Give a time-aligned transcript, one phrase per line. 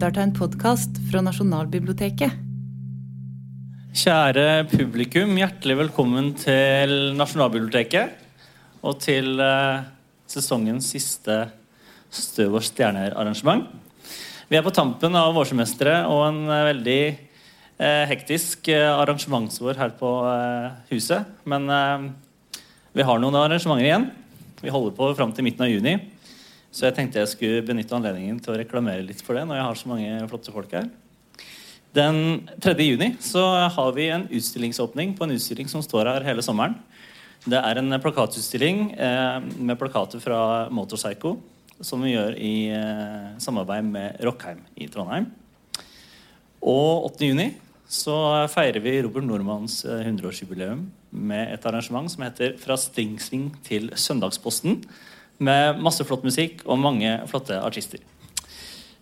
[0.00, 2.36] lytter til en podkast fra Nasjonalbiblioteket.
[4.00, 8.14] Kjære publikum, hjertelig velkommen til Nasjonalbiblioteket.
[8.80, 9.82] Og til eh,
[10.24, 11.36] sesongens siste
[12.08, 13.66] Støv og stjerner-arrangement.
[14.48, 19.92] Vi er på tampen av vårsemesteret og en eh, veldig eh, hektisk eh, arrangementsår her
[20.00, 21.28] på eh, huset.
[21.44, 22.08] Men eh,
[22.96, 24.08] vi har noen arrangementer igjen.
[24.64, 25.98] Vi holder på fram til midten av juni.
[26.70, 29.66] Så jeg tenkte jeg skulle benytte anledningen til å reklamere litt for det når jeg
[29.66, 30.90] har så mange flotte folk her.
[31.96, 32.76] Den 3.
[32.86, 33.42] juni så
[33.74, 36.76] har vi en utstillingsåpning på en utstilling som står her hele sommeren.
[37.42, 41.34] Det er en plakatutstilling eh, med plakater fra Motorpsycho
[41.80, 45.30] som vi gjør i eh, samarbeid med Rockheim i Trondheim.
[46.60, 47.26] Og 8.
[47.26, 47.48] juni
[47.90, 48.14] så
[48.52, 54.84] feirer vi Robert Nordmanns eh, 100-årsjubileum med et arrangement som heter Fra Stingsing til Søndagsposten
[55.40, 58.02] med masse flott musikk og mange flotte artister.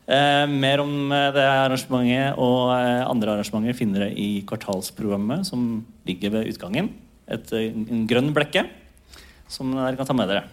[0.08, 5.82] Eh, mer om eh, det arrangementet og eh, andre arrangementer finner dere i kvartalsprogrammet som
[6.08, 6.94] ligger ved utgangen.
[7.28, 8.64] Et, eh, en grønn blekke
[9.52, 10.46] som dere kan ta med dere.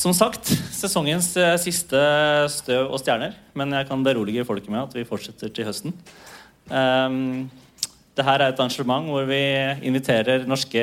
[0.00, 2.00] Som sagt, sesongens eh, siste
[2.50, 3.34] støv og stjerner.
[3.58, 5.94] Men jeg kan berolige folket med at vi fortsetter til høsten.
[6.70, 7.50] Um,
[8.18, 9.42] det her er et arrangement hvor vi
[9.86, 10.82] inviterer norske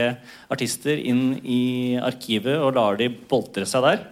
[0.53, 4.06] artister inn i arkivet og lar de boltre seg der.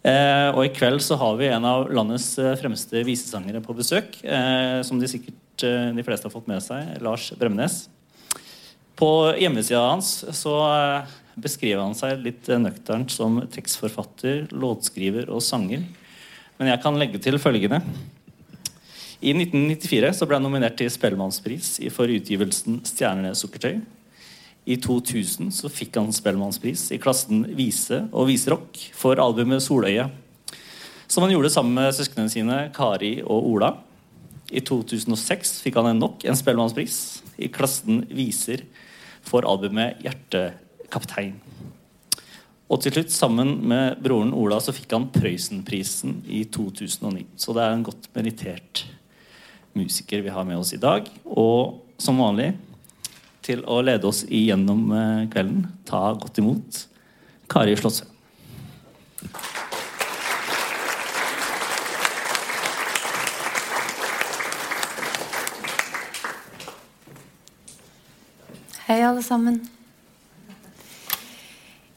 [0.00, 4.16] Eh, og i kveld så har vi en av landets eh, fremste visesangere på besøk.
[4.24, 6.94] Eh, som de sikkert eh, de fleste har fått med seg.
[7.04, 7.82] Lars Bremnes.
[8.96, 15.44] På hjemmesida hans så eh, beskriver han seg litt eh, nøkternt som tekstforfatter, låtskriver og
[15.44, 15.84] sanger.
[16.60, 17.82] Men jeg kan legge til følgende.
[19.20, 23.82] I 1994 så ble han nominert til Spellemannspris for utgivelsen 'Stjernene-sukkertøy'.
[24.64, 30.08] I 2000 så fikk han Spellemannspris i klassen vise og viserock for albumet 'Soløyet',
[31.06, 33.76] som han gjorde sammen med søsknene sine Kari og Ola.
[34.50, 38.64] I 2006 fikk han nok en Spellemannspris i klassen viser
[39.20, 41.36] for albumet 'Hjertekaptein'.
[42.70, 47.26] Og til slutt, sammen med broren Ola, så fikk han Prøysenprisen i 2009.
[47.36, 48.86] Så det er en godt merittert
[49.76, 51.06] musiker vi har med oss i dag.
[51.24, 52.52] Og som vanlig,
[53.44, 56.84] til å lede oss igjennom eh, kvelden, ta godt imot
[57.50, 58.06] Kari Slottsø.
[68.90, 69.60] Hei, alle sammen.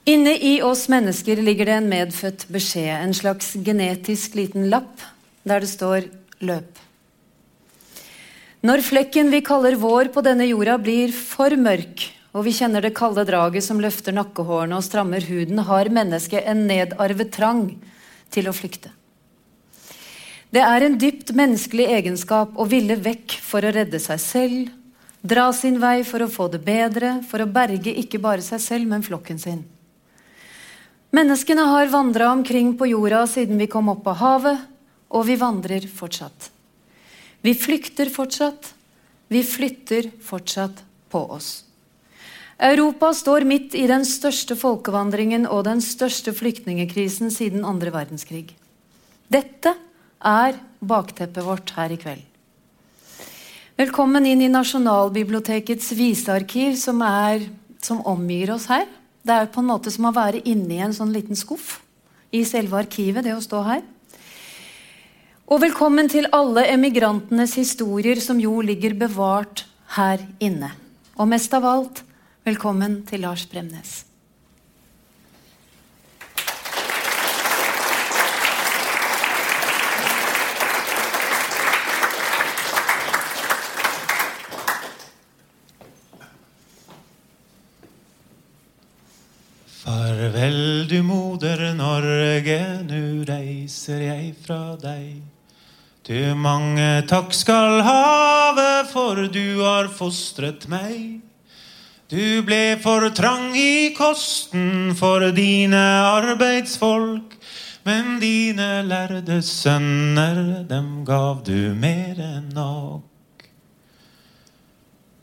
[0.06, 5.02] Inne i oss mennesker ligger det en medfødt beskjed, en slags genetisk liten lapp,
[5.48, 6.10] der det står
[6.44, 6.83] 'løp'.
[8.64, 12.94] Når flekken vi kaller vår på denne jorda blir for mørk, og vi kjenner det
[12.96, 17.66] kalde draget som løfter nakkehårene og strammer huden, har mennesket en nedarvet trang
[18.32, 18.94] til å flykte.
[20.54, 24.72] Det er en dypt menneskelig egenskap å ville vekk for å redde seg selv,
[25.20, 28.88] dra sin vei for å få det bedre, for å berge ikke bare seg selv,
[28.88, 29.60] men flokken sin.
[31.12, 34.66] Menneskene har vandra omkring på jorda siden vi kom opp av havet,
[35.12, 36.53] og vi vandrer fortsatt.
[37.44, 38.72] Vi flykter fortsatt.
[39.28, 41.66] Vi flytter fortsatt på oss.
[42.64, 48.54] Europa står midt i den største folkevandringen og den største flyktningekrisen siden andre verdenskrig.
[49.28, 49.74] Dette
[50.24, 52.24] er bakteppet vårt her i kveld.
[53.76, 57.50] Velkommen inn i Nasjonalbibliotekets visearkiv, som, er,
[57.84, 58.86] som omgir oss her.
[59.26, 61.82] Det er på en måte som å være inni en sånn liten skuff
[62.32, 63.84] i selve arkivet, det å stå her.
[65.44, 69.66] Og velkommen til alle emigrantenes historier som jo ligger bevart
[69.98, 70.72] her inne.
[71.20, 72.00] Og mest av alt,
[72.48, 74.06] velkommen til Lars Bremnes.
[89.84, 92.62] Farvel, du moder Norge,
[96.04, 101.22] Du mange takk skal have, for du har fostret meg.
[102.12, 107.38] Du ble for trang i kosten for dine arbeidsfolk,
[107.88, 113.46] men dine lærde sønner, dem gav du mer enn nok.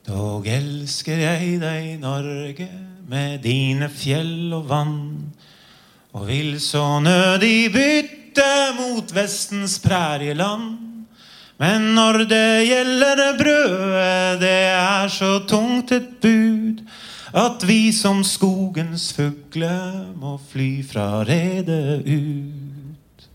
[0.08, 2.70] Dog elsker jeg deg, Norge,
[3.04, 5.04] med dine fjell og vann,
[6.16, 8.19] og vil så nødig bytte
[8.78, 10.78] mot Vestens prærieland.
[11.58, 16.84] Men når det gjelder brødet, det er så tungt et bud
[17.36, 23.26] at vi som skogens fugler må fly fra redet ut.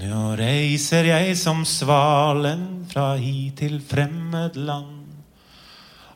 [0.00, 4.93] Nå reiser jeg som svalen fra hit til fremmed land.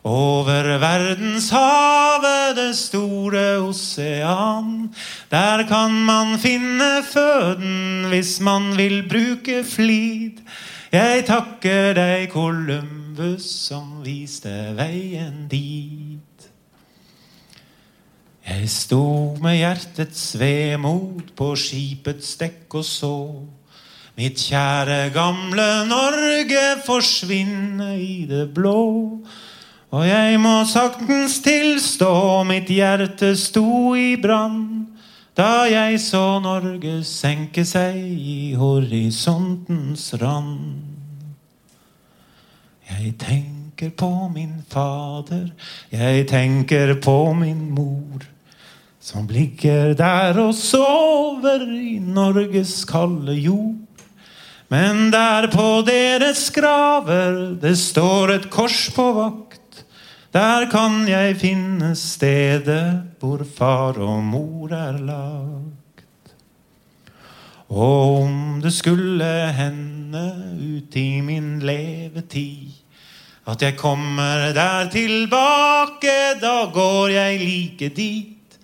[0.08, 4.88] Over verdenshavet, det store osean.
[5.30, 10.40] Der kan man finne føden hvis man vil bruke flid.
[10.92, 16.48] Jeg takker deg, Columbus, som viste veien dit.
[18.48, 23.16] Jeg sto med hjertets vemod på skipets dekk og så
[24.16, 28.80] mitt kjære, gamle Norge forsvinne i det blå.
[29.88, 32.12] Og jeg må saktens tilstå,
[32.44, 34.84] mitt hjerte sto i brann
[35.38, 40.82] da jeg så Norge senke seg i horisontens rand.
[42.90, 45.52] Jeg tenker på min fader,
[45.94, 48.26] jeg tenker på min mor,
[49.00, 53.78] som ligger der og sover i Norges kalde jord.
[54.68, 59.47] Men der på deres graver det står et kors på vakt.
[60.32, 66.34] Der kan jeg finne stedet hvor far og mor er lagt.
[67.68, 70.26] Og om det skulle hende
[70.60, 72.78] ut i min levetid
[73.48, 78.58] at jeg kommer der tilbake, da går jeg like dit.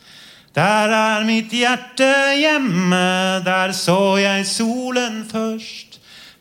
[0.54, 5.93] Der er mitt hjerte hjemme, der så jeg solen først.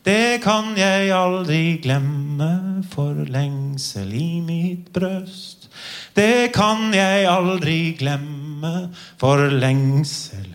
[0.04, 5.70] Det kan jeg aldri glemme, for lengsel i mitt brøst.
[6.12, 10.50] Det kan jeg aldri glemme, for lengsel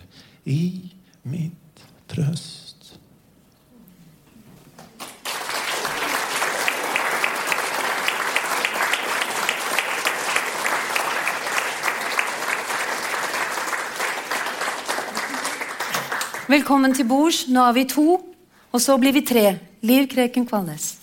[0.45, 0.93] i
[1.25, 1.81] mitt
[2.13, 2.93] brøst.
[16.49, 17.47] Velkommen til bords.
[17.49, 18.28] Nå er vi to,
[18.71, 19.57] og så blir vi tre.
[19.81, 20.95] Liv Kreken Kvalnes.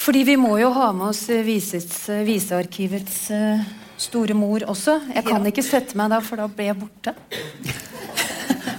[0.00, 3.60] Fordi vi må jo ha med oss eh, visets, eh, visearkivets eh,
[4.00, 4.96] store mor også.
[5.14, 7.14] Jeg kan ikke sette meg da, for da blir jeg borte.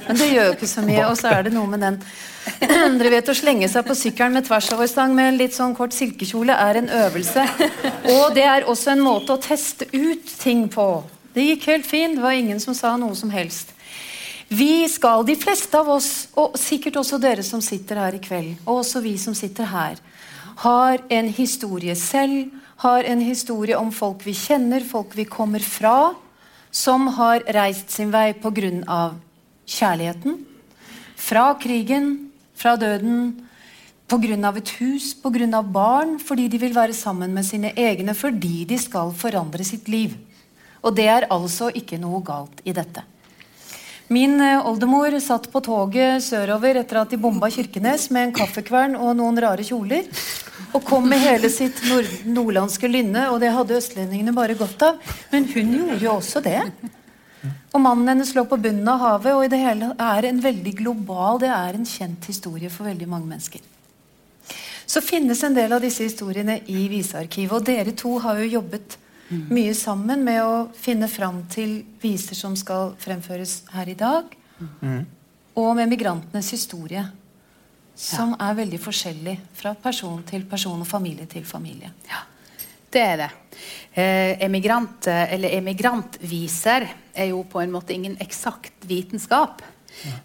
[0.08, 1.06] Men det gjør jo ikke så mye.
[1.08, 2.02] Og så er det noe med den
[3.00, 6.58] Dere vet Å slenge seg på sykkelen med tversoverstang med en litt sånn kort silkekjole
[6.58, 7.46] er en øvelse.
[8.18, 10.90] Og det er også en måte å teste ut ting på.
[11.34, 12.18] Det gikk helt fint.
[12.18, 13.72] Det var ingen som sa noe som helst.
[14.52, 18.58] Vi skal, de fleste av oss, og sikkert også dere som sitter her i kveld,
[18.66, 20.02] og også vi som sitter her,
[20.60, 22.50] har en historie selv,
[22.84, 26.12] har en historie om folk vi kjenner, folk vi kommer fra,
[26.72, 29.16] som har reist sin vei pga.
[29.66, 30.36] kjærligheten.
[31.16, 33.48] Fra krigen, fra døden,
[34.10, 34.58] pga.
[34.58, 35.62] et hus, pga.
[35.62, 40.12] barn, fordi de vil være sammen med sine egne, fordi de skal forandre sitt liv.
[40.82, 43.06] Og det er altså ikke noe galt i dette.
[44.12, 48.98] Min eh, oldemor satt på toget sørover etter at de bomba Kirkenes med en kaffekvern
[49.00, 50.10] og noen rare kjoler.
[50.76, 55.14] Og kom med hele sitt nord nordlandske lynne, og det hadde østlendingene bare godt av.
[55.32, 56.60] Men hun gjorde jo også det.
[57.72, 60.74] Og mannen hennes lå på bunnen av havet, og i det hele er en veldig
[60.82, 63.64] global, det er en kjent historie for veldig mange mennesker.
[64.92, 68.98] Så finnes en del av disse historiene i visearkivet, og dere to har jo jobbet
[69.32, 74.32] mye sammen med å finne fram til viser som skal fremføres her i dag.
[74.82, 75.06] Mm.
[75.62, 77.06] Og med migrantenes historie.
[78.02, 81.92] Som er veldig forskjellig fra person til person og familie til familie.
[82.10, 82.24] Ja,
[82.92, 83.30] det er det.
[83.94, 89.62] Eh, emigrant, eller emigrantviser er jo på en måte ingen eksakt vitenskap.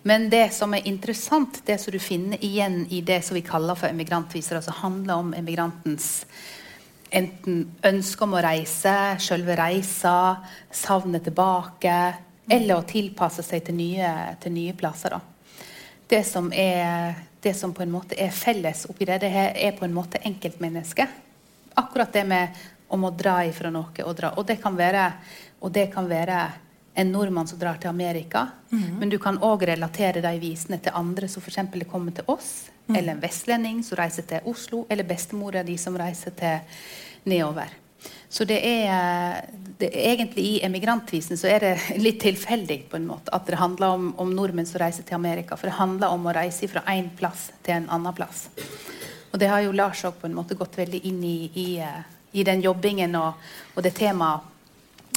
[0.02, 3.76] Men det som er interessant, det som du finner igjen i det som vi kaller
[3.78, 6.25] for emigrantviser, altså handler om emigrantens
[7.10, 10.16] enten ønske om å reise, selve reisa,
[10.72, 11.96] savnet tilbake,
[12.50, 15.16] eller å tilpasse seg til nye, til nye plasser.
[15.16, 15.20] Da.
[16.06, 19.86] Det som, er, det som på en måte er felles oppi det, det er på
[19.86, 21.22] en måte enkeltmennesket.
[21.76, 22.62] Akkurat det med
[22.94, 24.32] om å dra ifra noe og dra.
[24.38, 25.08] Og det kan være,
[25.75, 26.38] det kan være
[26.98, 28.48] en nordmann som drar til Amerika.
[28.70, 28.98] Mm -hmm.
[28.98, 31.88] Men du kan òg relatere de visene til andre som f.eks.
[31.90, 32.70] kommer til oss.
[32.86, 32.96] Mm.
[32.96, 34.86] Eller en vestlending som reiser til Oslo.
[34.90, 36.58] Eller bestemora di som reiser til
[37.24, 37.68] nedover.
[38.28, 39.44] Så det er,
[39.78, 43.56] det er, egentlig i emigrantvisen så er det litt tilfeldig på en måte at det
[43.56, 45.56] handler om, om nordmenn som reiser til Amerika.
[45.56, 48.48] For det handler om å reise fra én plass til en annen plass.
[49.32, 50.14] Og det har jo Lars òg
[50.58, 51.82] gått veldig inn i, i,
[52.32, 53.32] i den jobbingen og,
[53.74, 54.55] og det temaet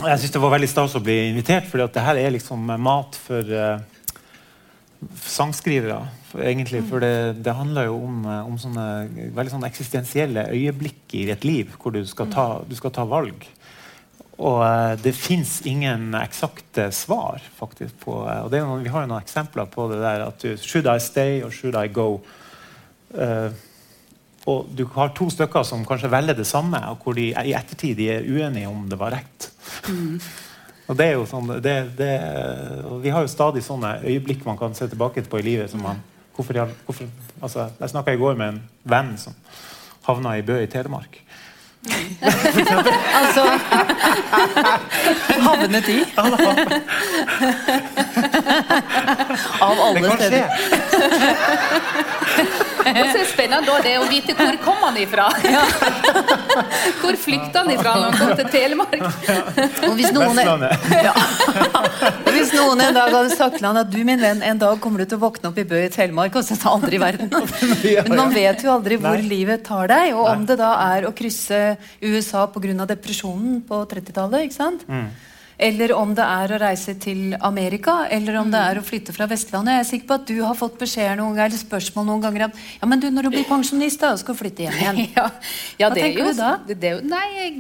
[0.08, 3.18] jeg syns det var veldig stas å bli invitert, for det her er liksom mat
[3.20, 3.82] for uh,
[5.27, 6.00] sangskrivere.
[6.29, 8.84] For, egentlig, for det, det, handler jo om, eh, om sånne
[9.34, 13.48] veldig sånne eksistensielle øyeblikk i et liv hvor du skal ta, du skal ta valg.
[14.38, 17.41] og uh, det fins ingen eksakte svar.
[17.60, 20.27] faktisk på, uh, og noen, Vi har jo noen eksempler på det der.
[20.27, 22.22] at du, Should I stay or should I go?
[23.10, 23.50] Eh,
[24.48, 27.98] og du har to stykker som kanskje velger det samme, og hvor de i ettertid
[28.00, 29.50] de er uenige om det var rett.
[30.88, 32.13] og det er jo sånn, det, det,
[32.89, 35.72] og Vi har jo stadig sånne øyeblikk man kan se tilbake på i livet.
[35.72, 36.01] som man,
[36.36, 37.05] hvorfor, hvorfor,
[37.41, 39.34] altså, Jeg snakka i går med en venn som
[40.08, 41.22] havna i Bø i Telemark.
[43.19, 43.43] Altså
[45.39, 46.03] Havnet i.
[46.17, 46.25] Av
[49.75, 50.43] Det alle kan skje!
[53.00, 55.27] Og så er det spennende da, det er å vite hvor kom han ifra.
[57.00, 59.03] Hvor flykta han ifra når han kom til Telemark?
[59.88, 60.89] Og hvis noen, Vestlandet.
[61.08, 61.13] ja.
[62.29, 65.03] Hvis noen en dag hadde sagt til han at du min venn, en dag kommer
[65.03, 67.32] du til å våkne opp i Bø i Telemark og sette andre i verden.
[67.32, 69.32] Men man vet jo aldri hvor Nei.
[69.32, 72.86] livet tar deg, og om det da er å krysse USA pga.
[72.89, 74.48] depresjonen på 30-tallet.
[74.48, 74.86] ikke sant?
[75.60, 79.25] Eller om det er å reise til Amerika, eller om det er å flytte fra
[79.28, 79.75] Vestlandet.
[79.75, 82.46] Jeg er sikker på at du har fått beskjeder noen ganger, eller spørsmål noen ganger
[82.46, 85.01] om ja, men du, når du blir pensjonist da, skal flytte hjem igjen.
[85.18, 85.25] Ja,
[85.82, 86.51] ja Hva det er tenker jo, du da?
[86.70, 87.51] Det, jo, nei, jeg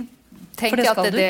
[0.61, 1.25] tenker at det,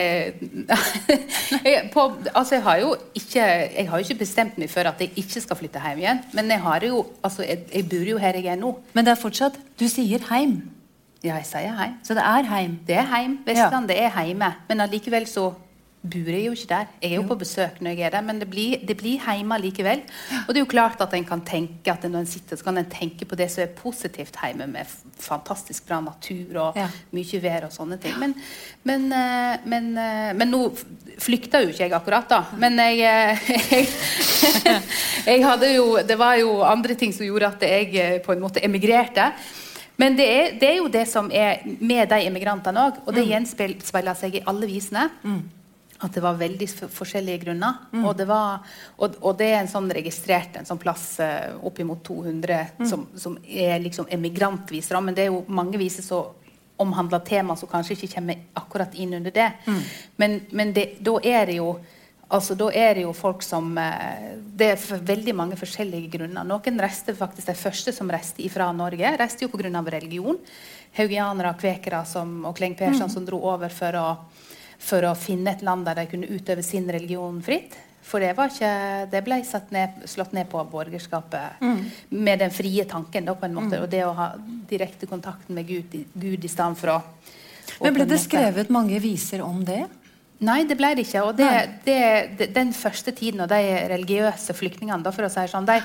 [1.66, 5.02] jeg, på, altså jeg har jo ikke Jeg har jo ikke bestemt meg for at
[5.02, 6.22] jeg ikke skal flytte hjem igjen.
[6.38, 8.76] Men jeg har jo Altså, jeg, jeg bor jo her jeg er nå.
[8.94, 10.60] Men det er fortsatt Du sier heim.
[11.24, 11.98] Ja, jeg sier heim.
[12.06, 12.78] Så det er heim.
[12.88, 13.40] Det er heim.
[13.48, 14.54] Vestlandet er heime.
[14.70, 15.50] Men allikevel så
[16.00, 16.92] bor jeg jo ikke der.
[17.04, 19.58] Jeg er jo på besøk når jeg er der, men det blir, det blir hjemme
[19.60, 20.04] likevel.
[20.46, 22.80] Og det er jo klart at en kan tenke at når en sitter, så kan
[22.80, 24.88] en tenke på det som er positivt hjemme, med
[25.20, 26.88] fantastisk bra natur og Ja.
[27.12, 28.16] mye vær og sånne ting.
[28.20, 28.34] Men,
[28.88, 30.62] men, eh, men, eh, men nå
[31.20, 32.46] flykta jo ikke jeg akkurat, da.
[32.58, 34.82] Men jeg, eh, jeg,
[35.34, 38.64] jeg hadde jo Det var jo andre ting som gjorde at jeg på en måte
[38.64, 39.34] emigrerte.
[40.00, 43.26] Men det er, det er jo det som er med de emigrantene òg, og det
[43.28, 45.10] gjenspeiler seg i alle visene.
[46.00, 47.82] At det var veldig forskjellige grunner.
[48.06, 48.66] Og, det var,
[48.98, 53.36] og, og det er en sånn registrert en sånn plass uh, oppimot 200 som, som
[53.44, 55.02] er liksom emigrantvisere.
[55.04, 56.36] Men det er jo mange viser som
[56.80, 59.50] omhandler tema som kanskje ikke kommer akkurat inn under det.
[60.16, 61.74] Men, men det, da er det jo
[62.30, 66.46] Altså, da er det jo folk som eh, Det er veldig mange forskjellige grunner.
[66.46, 69.82] Noen reiste faktisk De første som reiste fra Norge, reiste jo pga.
[69.90, 70.38] religion.
[70.94, 74.06] Haugianere, kvekere som, og Kleng Persson som dro over for å,
[74.80, 77.76] for å finne et land der de kunne utøve sin religion fritt.
[78.10, 78.72] For det, var ikke,
[79.12, 81.62] det ble satt ned, slått ned på borgerskapet
[82.10, 83.28] med den frie tanken.
[83.28, 84.32] Da, på en måte, Og det å ha
[84.70, 87.00] direkte kontakten med Gud, Gud i stedet for å
[87.84, 89.84] Men ble det skrevet mange viser om det?
[90.40, 91.26] Nei, det ble det ikke.
[91.28, 91.52] Og det,
[91.86, 92.00] det,
[92.40, 93.60] det, den første tiden, og de
[93.92, 95.82] religiøse flyktningene, da, for å si det sånn, de,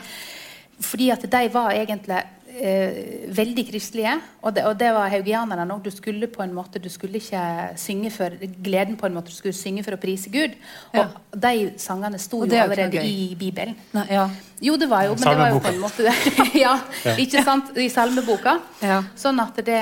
[0.80, 2.22] fordi at de var egentlig
[2.54, 4.12] eh, veldig kristelige.
[4.42, 5.82] Og det, og det var haugianerne òg.
[5.84, 7.42] Du skulle på en måte, du skulle ikke
[7.80, 8.30] synge for
[8.64, 10.54] gleden på en måte, du skulle synge for å prise Gud.
[10.94, 11.08] Og Ja.
[11.34, 13.76] de sangene sto jo er allerede i Bibelen.
[13.92, 14.28] Nei, ja.
[14.60, 16.54] Jo, det var jo, men det var jo på en måte det.
[16.60, 16.78] ja,
[17.18, 17.76] ikke sant?
[17.76, 18.58] I salmeboka.
[18.82, 19.02] Ja.
[19.16, 19.80] Sånn at det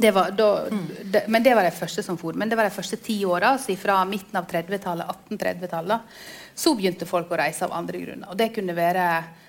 [0.00, 0.68] det var, da,
[1.10, 2.32] det, men det var de første som for.
[2.38, 3.56] Men det var de første ti åra.
[3.56, 6.20] Altså fra midten av 30-tallet, 1830-tallet,
[6.54, 8.28] så begynte folk å reise av andre grunner.
[8.30, 9.08] Og det kunne være,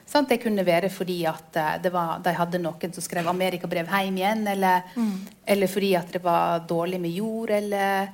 [0.10, 0.30] sant?
[0.30, 4.18] Det kunne være fordi at eh, det var, de hadde noen som skrev amerikabrev hjem
[4.20, 4.90] igjen, eller,
[5.46, 8.10] eller fordi at det var dårlig med jord, eller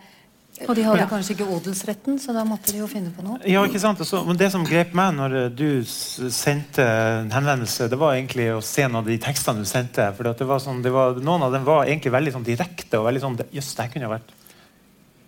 [0.67, 1.07] Og de hadde Ja.
[1.11, 3.41] kanskje ikke odelsretten, så da måtte de jo finne på noe.
[3.43, 3.99] Ja, ikke sant?
[3.99, 8.45] Og men det som grep meg når eh, du sendte en henvendelse, det var egentlig
[8.55, 10.05] å se noen av de tekstene du sendte.
[10.15, 12.99] For det var sånn, det var, noen av dem var egentlig veldig sånn direkte.
[13.01, 14.31] og veldig sånn, Jøss, det kunne jo vært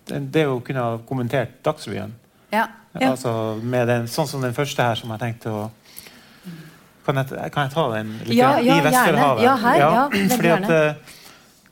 [0.08, 2.14] det, det å kunne ha kommentert Dagsrevyen.
[2.56, 2.70] Ja.
[2.96, 3.12] Ja.
[3.12, 5.66] Altså, med den, sånn som den første her, som jeg tenkte å
[7.08, 8.10] Kan jeg, kan jeg ta den?
[8.28, 9.46] litt Ja, ja, I Vesterhavet.
[9.48, 10.04] Ja, her, ja,
[10.36, 11.16] fordi at eh,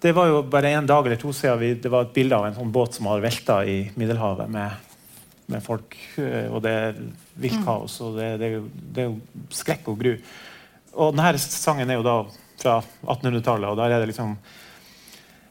[0.05, 2.45] det var jo bare en dag eller to siden vi, det var et bilde av
[2.47, 4.71] en sånn båt som har velta i Middelhavet med,
[5.51, 5.97] med folk.
[6.23, 6.99] eh, Og det er
[7.35, 7.65] vilt Mm.
[7.67, 8.63] kaos, og det, det, er jo,
[8.95, 10.13] det er jo skrekk og gru.
[10.95, 12.15] Og denne sangen er jo da
[12.61, 14.37] fra 1800-tallet, og der er det liksom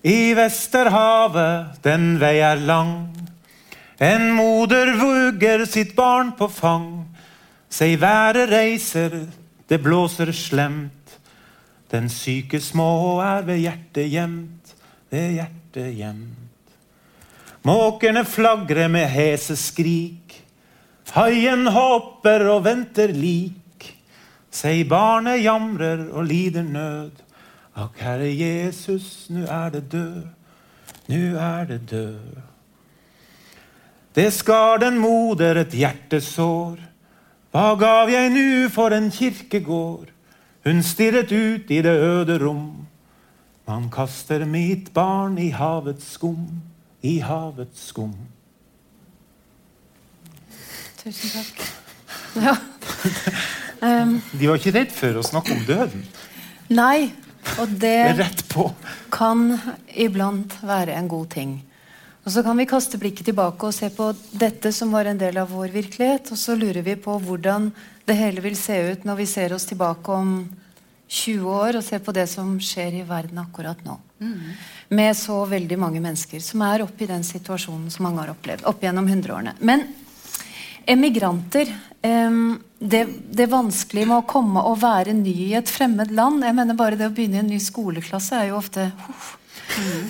[0.08, 2.94] I Vesterhavet, den vei er lang.
[4.00, 6.88] En moder vugger sitt barn på fang.
[7.70, 9.26] Sei været reiser,
[9.68, 11.18] det blåser slemt.
[11.90, 14.74] Den syke små er ved hjertet gjemt,
[15.10, 16.40] ved hjertet gjemt.
[17.64, 20.34] Måkene flagrer med hese skrik.
[21.14, 23.90] Haien hopper og venter lik.
[24.54, 27.22] Sei barnet jamrer og lider nød.
[27.74, 30.26] Akk, Herre Jesus, nu er det død,
[31.10, 32.36] nu er det død.
[34.14, 36.78] Det skar den moder et hjertesår.
[37.54, 40.08] Hva gav jeg nu for en kirkegård?
[40.66, 42.86] Hun stirret ut i det øde rom.
[43.68, 46.48] Man kaster mitt barn i havets skum,
[47.02, 48.16] i havets skum.
[50.98, 51.62] Tusen takk.
[52.42, 52.56] Ja.
[53.84, 56.02] Um, De var ikke redd for å snakke om døden.
[56.74, 57.12] nei,
[57.60, 58.72] og Det det
[59.12, 59.60] kan
[59.94, 61.54] iblant være en god ting.
[62.24, 65.36] Og så kan vi kaste blikket tilbake og se på dette som var en del
[65.42, 67.68] av vår virkelighet, og så lurer vi på hvordan
[68.08, 70.38] det hele vil se ut når vi ser oss tilbake om
[71.04, 73.98] 20 år og ser på det som skjer i verden akkurat nå.
[74.96, 78.64] Med så veldig mange mennesker som er oppe i den situasjonen som mange har opplevd
[78.70, 79.54] opp gjennom hundreårene.
[79.60, 79.84] Men
[80.88, 81.68] emigranter
[82.00, 83.04] em, det,
[83.36, 86.98] det vanskelige med å komme og være ny i et fremmed land jeg mener Bare
[87.00, 89.34] det å begynne i en ny skoleklasse er jo ofte uff.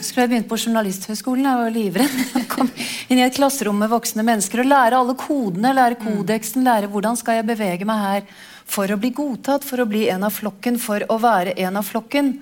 [0.05, 2.17] Skulle jeg begynt på Journalisthøgskolen, jeg var livredd.
[2.35, 2.69] Jeg kom
[3.09, 7.17] inn i et klasserom med voksne mennesker og lære alle kodene, lære kodeksen, lære hvordan
[7.21, 8.29] skal jeg bevege meg her
[8.65, 11.87] for å bli godtatt, for å bli en av flokken, for å være en av
[11.87, 12.35] flokken,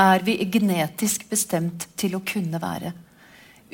[0.00, 2.92] er vi genetisk bestemt til å kunne være.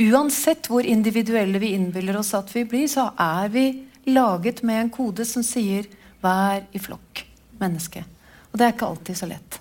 [0.00, 3.66] Uansett hvor individuelle vi innbiller oss at vi blir, så er vi
[4.08, 5.86] laget med en kode som sier
[6.20, 7.24] 'vær i flokk',
[7.60, 8.04] menneske.
[8.52, 9.60] Og det er ikke alltid så lett.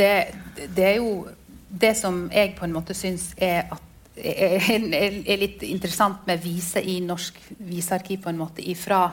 [0.00, 0.12] Det,
[0.72, 1.28] det er jo
[1.70, 3.68] det som jeg på en måte syns er,
[4.16, 4.56] er,
[4.96, 9.04] er, litt interessant med vise i norsk visearkiv, på en måte ifra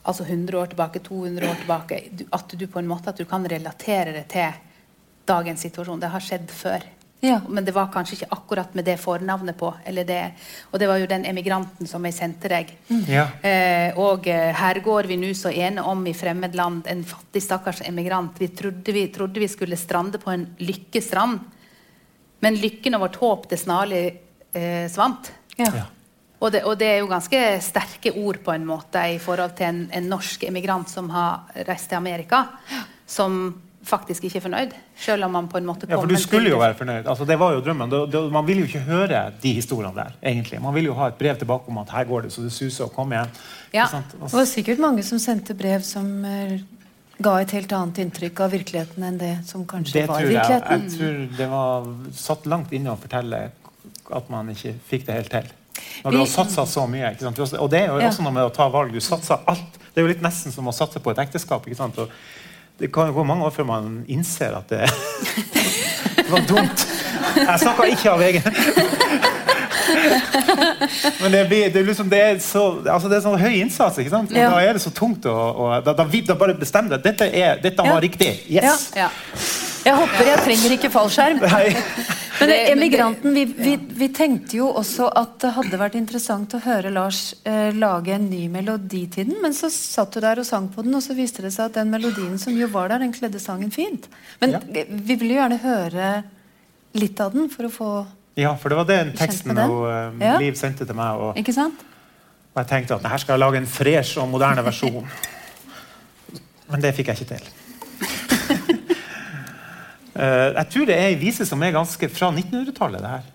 [0.00, 2.00] altså 100 år tilbake, 200 år tilbake,
[2.32, 4.56] at du på en måte kan relatere det til
[5.28, 6.00] dagens situasjon.
[6.00, 6.86] Det har skjedd før.
[7.20, 7.40] Ja.
[7.48, 9.68] Men det var kanskje ikke akkurat med det fornavnet på.
[9.84, 10.20] Eller det,
[10.70, 12.72] og det var jo den emigranten som jeg sendte deg.
[13.10, 13.26] Ja.
[13.44, 17.44] Eh, og eh, her går vi nå så ene om i fremmed land, en fattig,
[17.44, 18.40] stakkars emigrant.
[18.40, 21.40] Vi trodde vi, trodde vi skulle strande på en lykkestrand,
[22.40, 24.04] men lykken og vårt håp det snarlig
[24.56, 25.32] eh, svant.
[25.60, 25.72] Ja.
[25.76, 25.88] Ja.
[26.40, 29.66] Og det, og det er jo ganske sterke ord på en måte i forhold til
[29.68, 32.46] en, en norsk emigrant som har reist til Amerika,
[33.04, 33.42] som
[33.84, 36.74] faktisk ikke fornøyd, selv om man på en måte Ja, for du skulle jo være
[36.76, 37.06] fornøyd.
[37.08, 37.94] Altså, det var jo drømmen.
[38.32, 40.60] Man vil jo ikke høre de historiene der, egentlig.
[40.60, 42.84] Man vil jo ha et brev tilbake om at her går det så det suser,
[42.84, 43.30] og kom igjen.
[43.72, 43.86] Ja.
[43.92, 46.58] Det var sikkert mange som sendte brev som eh,
[47.20, 50.36] ga et helt annet inntrykk av virkeligheten enn det som kanskje det var tror jeg.
[50.36, 50.84] virkeligheten.
[50.84, 51.88] Jeg tror det var
[52.20, 53.46] satt langt inne å fortelle
[54.12, 55.48] at man ikke fikk det helt til.
[56.04, 57.14] Når du har satsa så mye.
[57.14, 57.38] Ikke sant?
[57.60, 58.08] Og det er jo Ja.
[58.10, 58.92] også noe med å ta valg.
[58.92, 59.78] Du satser alt.
[59.94, 61.64] Det er jo litt nesten som å satse på et ekteskap.
[61.66, 61.96] Ikke sant?
[61.98, 62.10] Og
[62.80, 64.86] det kan jo gå mange år før man innser at det,
[66.16, 66.86] det var dumt.
[67.36, 68.42] Jeg snakka ikke av egen
[71.20, 73.98] Men det, blir, det, liksom, det, er så, altså det er sånn høy innsats.
[74.00, 74.32] Ikke sant?
[74.34, 74.50] Ja.
[74.52, 77.02] Da er det så tungt å, å da, da, da bare bestem deg.
[77.04, 77.94] Dette, er, dette Ja.
[77.96, 78.30] var riktig.
[78.48, 78.90] Yes!
[78.96, 79.10] Ja.
[79.84, 81.40] Jeg hopper, jeg trenger ikke fallskjerm.
[81.44, 82.16] Nei.
[82.40, 86.90] Men emigranten, vi, vi, vi tenkte jo også at det hadde vært interessant å høre
[86.94, 90.68] Lars eh, lage en ny melodi til den, men så satt du der og sang
[90.72, 93.12] på den, og så viste det seg at den melodien som jo var der, den
[93.12, 94.08] kledde sangen fint.
[94.40, 94.60] Men Ja.
[94.88, 96.08] vi ville jo gjerne høre
[96.96, 97.90] litt av den for å få
[98.40, 99.68] Ja, for det var den teksten den?
[99.68, 99.84] hun,
[100.22, 100.38] eh, Ja.
[100.40, 101.20] Liv sendte til meg.
[101.20, 101.74] Og, Ikke sant?
[102.54, 105.04] og jeg tenkte at her skal jeg lage en fresh og moderne versjon.
[106.70, 108.76] Men det fikk jeg ikke til.
[110.20, 113.00] Eh, jeg tror det er ei vise som er ganske fra 1900-tallet.
[113.00, 113.28] det her.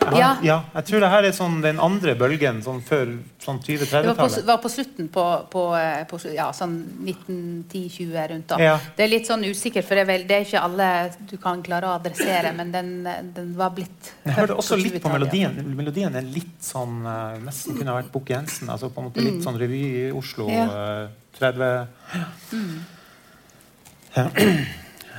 [0.00, 0.36] Jeg Ja.
[0.42, 0.62] ja.
[0.74, 3.84] Jeg tror det her er sånn den andre bølgen sånn før sånn Det var på,
[3.84, 4.46] 20-30-tallet.
[4.46, 8.56] Var på slutten på, på, eh, på ja, sånn 1910-20 rundt da.
[8.62, 8.78] Ja.
[8.96, 10.88] Det er litt sånn usikkert, for det er, vel, det er ikke alle
[11.30, 13.04] du kan klare å adressere, men den,
[13.36, 15.48] den var blitt Jeg hørte også litt på 20-tallet, ja.
[15.52, 15.76] melodien.
[15.76, 18.70] Melodien er litt sånn eh, Nesten kunne ha vært Bukke Jensen.
[18.72, 20.48] Altså på en måte litt sånn revy i Oslo.
[20.48, 20.64] Ja.
[21.04, 21.08] eh,
[21.40, 21.86] 30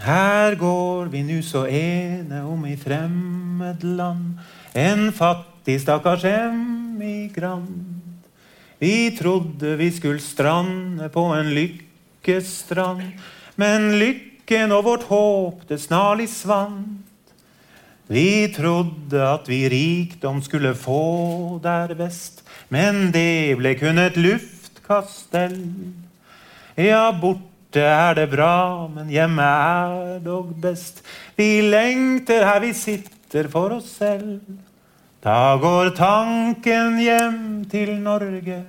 [0.01, 4.39] Her går vi nu så ene om i fremmed land.
[4.73, 8.25] En fattig, stakkars emigrant.
[8.81, 13.03] Vi trodde vi skulle strande på en lykkestrand.
[13.55, 17.05] Men lykken og vårt håp, det snarlig svant.
[18.09, 22.41] Vi trodde at vi rikdom skulle få der vest,
[22.73, 25.61] men det ble kun et luftkastell.
[26.75, 27.11] Ja,
[27.71, 31.03] borte er det bra, men hjemme er dog best.
[31.37, 34.41] Vi lengter her vi sitter for oss selv.
[35.23, 38.65] Da går tanken hjem til Norge,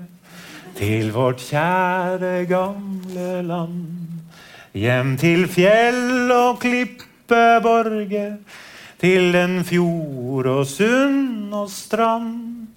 [0.76, 3.98] til vårt kjære gamle land.
[4.74, 8.38] Hjem til fjell og klippeborge,
[9.00, 12.68] til den fjord og sund og strand.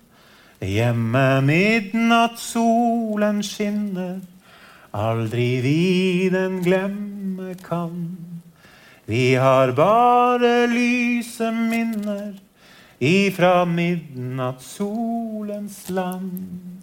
[0.62, 4.20] Hjemme midnattssolen skinner,
[4.96, 8.18] aldri vi den glemme kan.
[9.06, 12.40] Vi har bare lyse minner
[13.00, 16.82] ifra midnattssolens land.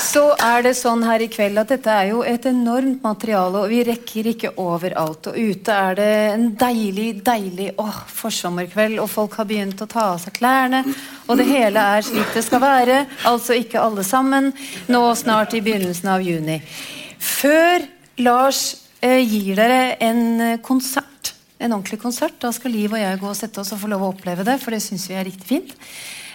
[0.10, 3.69] så er det sånn her i kveld at dette er jo et enormt materiale, og
[3.69, 5.30] vi rekker ikke overalt.
[5.30, 10.08] Og ute er det en deilig, deilig åh, forsommerkveld, og folk har begynt å ta
[10.15, 10.82] av seg klærne.
[11.28, 13.00] Og det hele er slik det skal være.
[13.30, 14.52] Altså ikke alle sammen.
[14.89, 16.58] Nå snart i begynnelsen av juni.
[17.19, 17.86] Før
[18.26, 18.63] Lars
[19.06, 23.38] eh, gir dere en konsert, en ordentlig konsert, da skal Liv og jeg gå og
[23.38, 25.78] sette oss og få lov å oppleve det, for det syns vi er riktig fint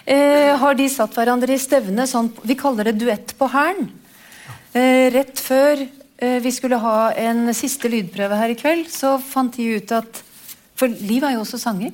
[0.05, 3.89] eh, har de satt hverandre i stevne sånn Vi kaller det duett på hæren.
[4.75, 9.55] Eh, rett før eh, vi skulle ha en siste lydprøve her i kveld, så fant
[9.55, 10.23] de ut at
[10.75, 11.93] For Liv er jo også sanger.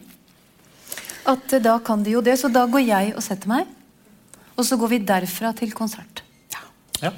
[1.30, 2.40] At eh, da kan de jo det.
[2.42, 3.70] Så da går jeg og setter meg.
[4.58, 6.24] Og så går vi derfra til konsert.
[6.54, 6.64] Ja,
[7.02, 7.12] Ja.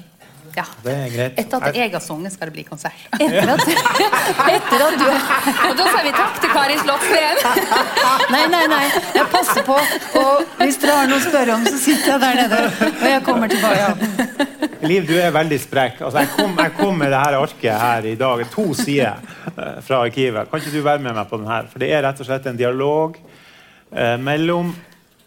[0.84, 1.38] Det er greit.
[1.40, 3.06] Etter at jeg har sunget, skal det bli konsert.
[3.18, 3.62] Etter at,
[4.56, 7.42] etter at du Og da sier vi takk til Karin Slottsveen.
[8.34, 8.84] Nei, nei, nei.
[9.14, 9.76] Jeg passer på.
[10.20, 12.90] Og hvis dere har noe å spørre om, så sitter jeg der nede.
[12.90, 13.82] Og jeg kommer tilbake.
[13.82, 14.64] Ja.
[14.84, 16.00] Liv, du er veldig sprek.
[16.00, 18.42] Altså, jeg, kom, jeg kom med det her arket her i dag.
[18.54, 19.20] To sider
[19.52, 20.50] eh, fra arkivet.
[20.50, 21.68] Kan ikke du være med meg på den her?
[21.72, 24.72] For det er rett og slett en dialog eh, mellom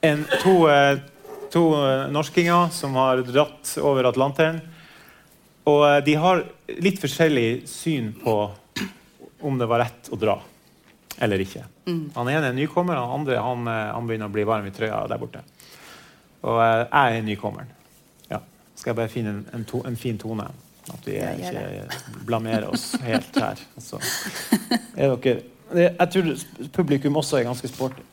[0.01, 0.97] en, to, eh,
[1.53, 4.61] to eh, norskinger som har dratt over Atlanteren.
[5.67, 6.43] Og eh, de har
[6.84, 8.38] litt forskjellig syn på
[9.47, 10.38] om det var rett å dra
[11.17, 11.63] eller ikke.
[12.13, 15.01] Han ene er nykommer, han andre han, eh, han begynner å bli varm i trøya
[15.10, 15.41] der borte.
[16.45, 17.73] Og eh, jeg er nykommeren.
[18.30, 18.41] Ja.
[18.75, 20.45] Skal jeg bare finne en, en, to, en fin tone?
[20.88, 23.60] At vi er, ikke blamerer oss helt her.
[23.75, 23.99] Altså.
[24.95, 26.30] Jeg tror
[26.71, 28.06] publikum også er ganske sporty.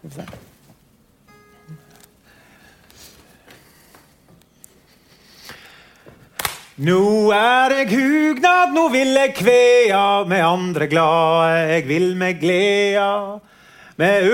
[6.75, 11.61] Nå er eg hugnad, nå vil eg kvea med andre glade.
[11.77, 13.39] Eg vil med gleda.
[13.95, 14.27] Med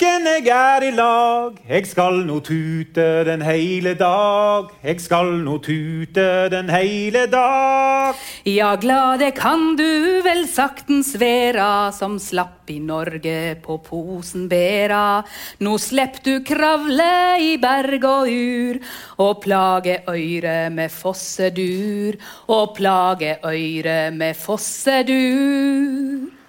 [0.00, 1.58] ulveflokken eg er i lag.
[1.68, 4.70] Eg skal nå tute den heile dag.
[4.82, 8.14] Eg skal nå tute den heile dag.
[8.44, 15.22] Ja, glade kan du vel saktens vera, som slapp i Norge på posen bera.
[15.60, 18.80] Nå slepp du kravle i berg og ur,
[19.18, 22.16] og plage øyre med fossedur.
[22.48, 26.39] Og plage øyre med fossedur.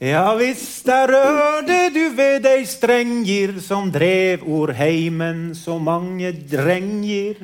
[0.00, 7.42] Ja visst, der rørte du ved dei strenger som drev or heimen så mange drenger.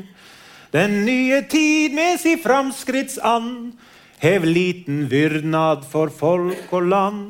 [0.72, 3.74] Den nye tid med si framskrittsand
[4.24, 7.26] hev liten vyrnad for folk og land.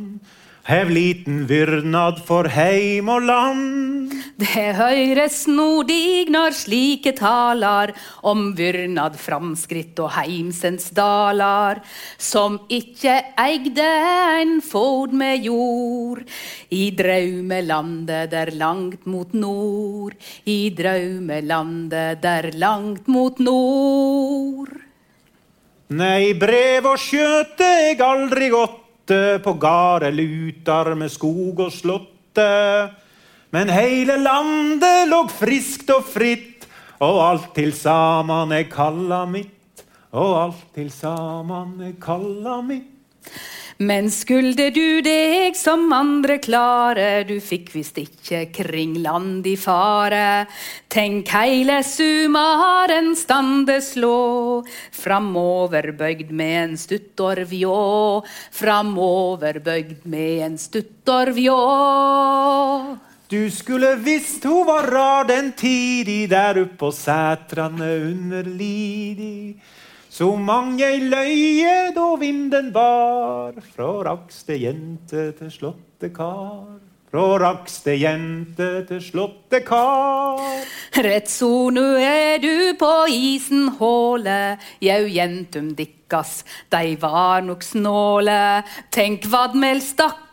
[0.66, 4.14] Hev liten vyrnad for heim og land.
[4.34, 7.92] Det høyres nordig når slike talar
[8.26, 11.78] om vyrnad, framskritt og heimsens dalar,
[12.18, 13.86] som ikkje eigde
[14.40, 16.24] en fod med jord,
[16.74, 20.18] i draumelandet der langt mot nord,
[20.50, 24.74] i draumelandet der langt mot nord.
[25.94, 28.50] Nei, brev og skjøte eg aldri
[29.06, 32.90] gåtte på garde lutar med skog og slåtte.
[33.50, 36.66] Men heile landet låg friskt og fritt,
[36.98, 39.84] og alt til saman er kalla mitt.
[40.12, 42.90] Og alt til saman er kalla mitt.
[43.78, 50.46] Men skulde du deg som andre klare, du fikk visst ikke kring land i fare.
[50.88, 54.64] Tenk heile sumaren stande slå,
[54.96, 57.76] framover bøgd med en stuttorvjå,
[58.56, 61.60] framover bøgd med en stuttorvjå.
[63.28, 69.58] Du skulle visst ho var rar den tidi der oppå setrane underlidig.
[70.16, 76.78] Så mange løye da vinden bar, fra rakste jente til slåtte kar.
[77.12, 80.40] Fra rakste jente til slåtte kar.
[81.04, 88.40] Rett så nu er du på isen håle, jau jentum dikkas, dei var nok snåle.
[88.88, 89.84] Tenk vadmel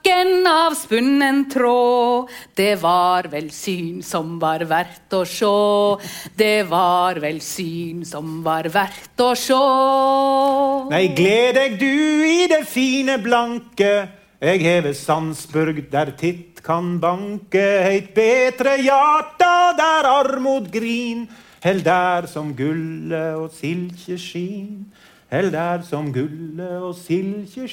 [0.03, 5.99] stakken av spunnen tråd, det var vel syn som var verdt å sjå.
[6.35, 10.89] Det var vel syn som var verdt å sjå.
[10.91, 14.09] Nei, gled deg du i det fine blanke.
[14.43, 17.63] Eg heve Sandsburg der titt kan banke.
[17.83, 21.29] Heit betre hjarta der armod grin.
[21.63, 24.91] Hell der som gulle og silke skin.
[25.31, 27.69] Hell der som gulle og silke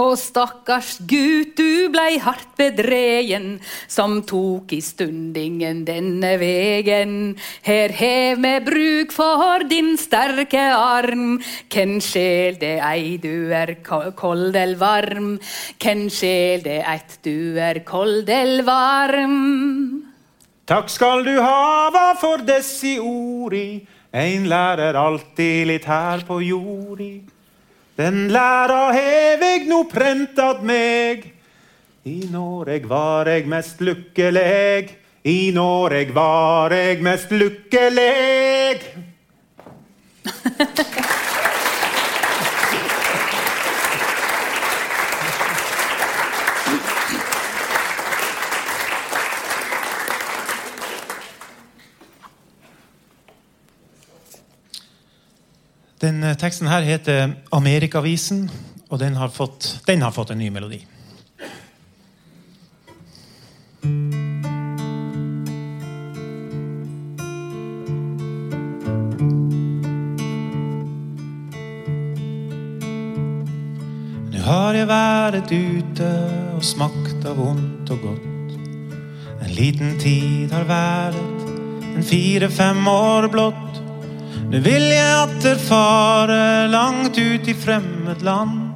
[0.00, 3.58] Og stakkars gutt, du blei hardt bedregen,
[3.90, 7.34] som tok i stundingen denne vegen.
[7.66, 11.36] Her hev me bruk for din sterke arm,
[11.68, 15.34] ken sjel det ei du er kold eller varm,
[15.78, 19.38] ken sjel det eit du er kold eller varm.
[20.66, 23.82] Takk skal du hava for dessi ordi.
[24.12, 27.14] Ein lærer alltid litt her på jordi.
[28.02, 31.28] Den læra hev eg no prentad meg.
[32.02, 34.88] I Noreg var eg mest lykkelig.
[35.22, 38.82] I Noreg var eg mest lykkelig.
[56.02, 58.48] Den eh, teksten her heter Amerikavisen,
[58.90, 60.80] og den har fått, den har fått en ny melodi.
[74.32, 76.12] Nå har jeg vært ute
[76.56, 78.56] og smakt av vondt og godt.
[79.38, 81.46] En liten tid har vært
[81.94, 83.72] en fire-fem år blått.
[84.52, 88.74] Nå vil jeg atter fare langt ut i fremmed land.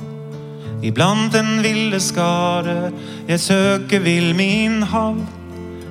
[0.80, 2.94] Iblant den ville skare,
[3.28, 5.20] jeg søker vil min havn.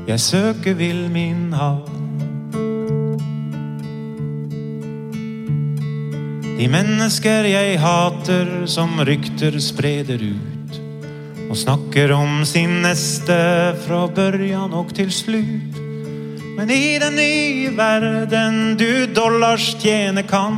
[0.08, 1.94] Jeg søker vil min havn.
[6.58, 10.82] De mennesker jeg hater, som rykter spreder ut.
[11.46, 13.38] Og snakker om sin neste
[13.86, 15.75] fra børjan og til slutt.
[16.56, 20.56] Men i den nye verden du dollars tjene kan,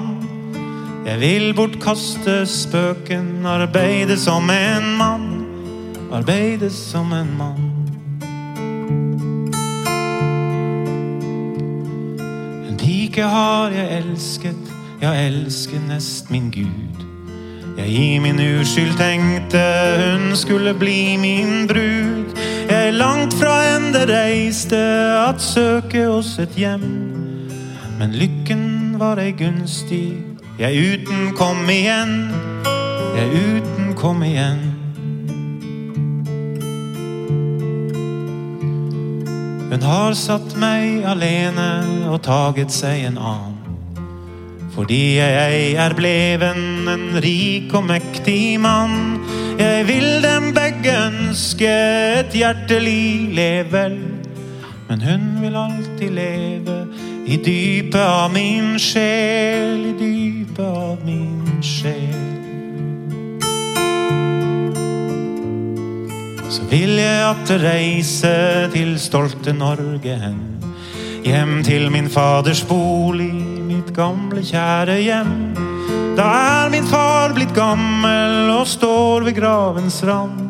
[1.08, 5.26] jeg vil bortkaste spøken, arbeide som en mann,
[6.14, 7.66] arbeide som en mann.
[12.68, 17.06] En pike har jeg elsket, jeg elsker nest min Gud.
[17.78, 19.64] Jeg i min uskyld tenkte
[20.04, 22.27] hun skulle bli min brud.
[22.92, 24.78] Langt fra ende reiste
[25.28, 26.86] at søke oss et hjem.
[28.00, 30.16] Men lykken var ei gunstig,
[30.60, 32.32] jeg uten kom igjen.
[33.18, 34.64] Jeg uten kom igjen.
[39.68, 41.70] Hun har satt meg alene
[42.08, 43.58] og taget seg en annen.
[44.78, 49.18] Fordi jeg er bleven en rik og mektig mann.
[49.58, 51.72] Jeg vil dem begge ønske
[52.20, 53.98] et hjertelig level.
[54.88, 56.78] Men hun vil alltid leve
[57.28, 62.24] i dypet av min sjel, i dypet av min sjel.
[66.48, 68.36] Så vil jeg atter reise
[68.72, 70.40] til stolte Norge hen.
[71.28, 73.34] Hjem til min faders bolig,
[73.68, 75.38] mitt gamle, kjære hjem.
[76.18, 76.32] Da
[76.64, 80.47] er min far blitt gammel og står ved gravens rand.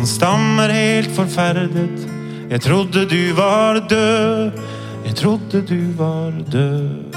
[0.00, 2.06] Han stammer helt forferdet.
[2.48, 4.56] Jeg trodde du var død.
[5.04, 7.09] Jeg trodde du var død.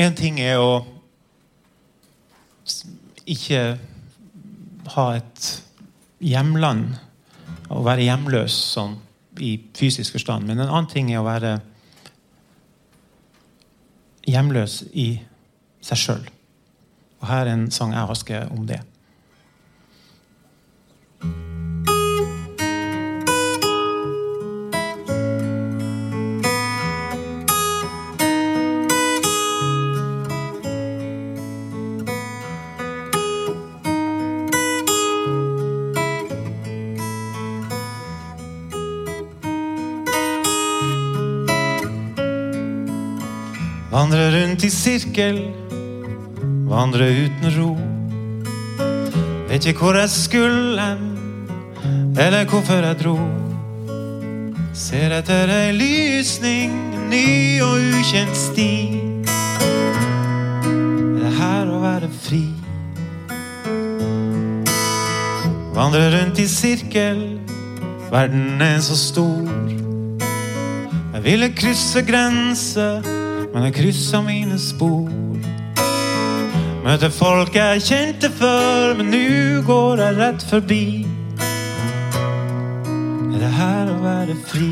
[0.00, 0.80] En ting er å
[3.28, 3.62] ikke
[4.94, 5.50] ha et
[6.24, 6.94] hjemland,
[7.70, 8.96] å være hjemløs sånn
[9.44, 10.48] i fysisk forstand.
[10.48, 11.52] Men en annen ting er å være
[14.30, 15.10] hjemløs i
[15.84, 16.24] seg sjøl.
[17.20, 18.80] Og her er en sang jeg skrevet om det.
[43.90, 45.40] Vandre rundt i sirkel,
[46.70, 47.72] vandre uten ro.
[49.48, 50.86] Vet ikke hvor jeg skulle
[52.14, 53.16] eller hvorfor jeg dro.
[54.74, 56.72] Ser etter ei lysning,
[57.10, 58.70] ny og ukjent sti.
[60.06, 62.44] Er det her å være fri?
[65.74, 67.24] Vandre rundt i sirkel,
[68.12, 69.50] verden er så stor.
[71.10, 73.18] Jeg ville krysse grenser,
[73.52, 75.08] men jeg kryssa mine spor.
[76.84, 80.84] Møter folk jeg kjente før, men nå går jeg rett forbi.
[83.34, 84.70] Er det her å være fri?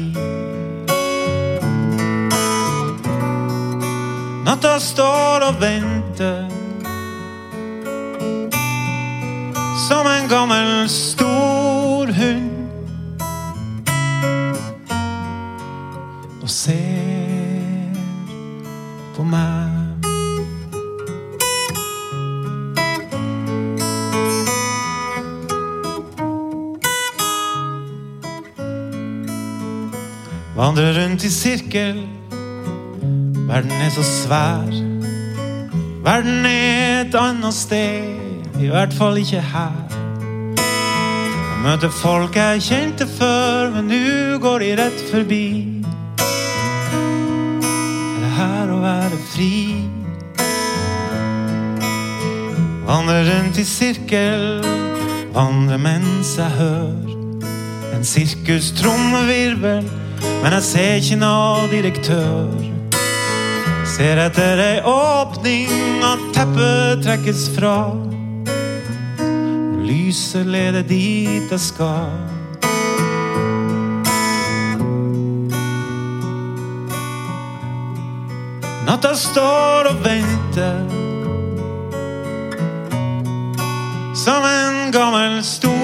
[4.48, 6.48] Natta står og venter.
[9.88, 11.17] Som en gammel, stor
[31.18, 32.08] rundt i sirkel.
[33.48, 34.70] Verden er så svær.
[36.04, 38.14] Verden er et annet sted,
[38.60, 39.72] i hvert fall ikke her.
[40.56, 45.82] Jeg møter folk jeg kjente før, men nå går de rett forbi.
[47.66, 49.52] Er det her å være fri?
[52.86, 54.62] Vandre rundt i sirkel,
[55.34, 59.88] vandre mens jeg hører en sirkustrommevirvel,
[60.42, 62.50] men jeg ser ikke noe direktør.
[63.88, 67.76] Ser etter ei åpning at teppet trekkes fra.
[69.88, 72.12] Lyset leder dit jeg skal.
[78.88, 80.86] Natta står og venter
[84.18, 85.77] som en gammel stor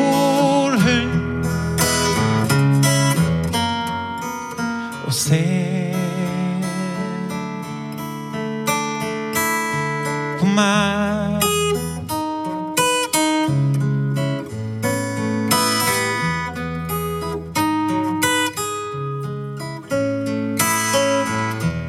[10.55, 11.43] meg.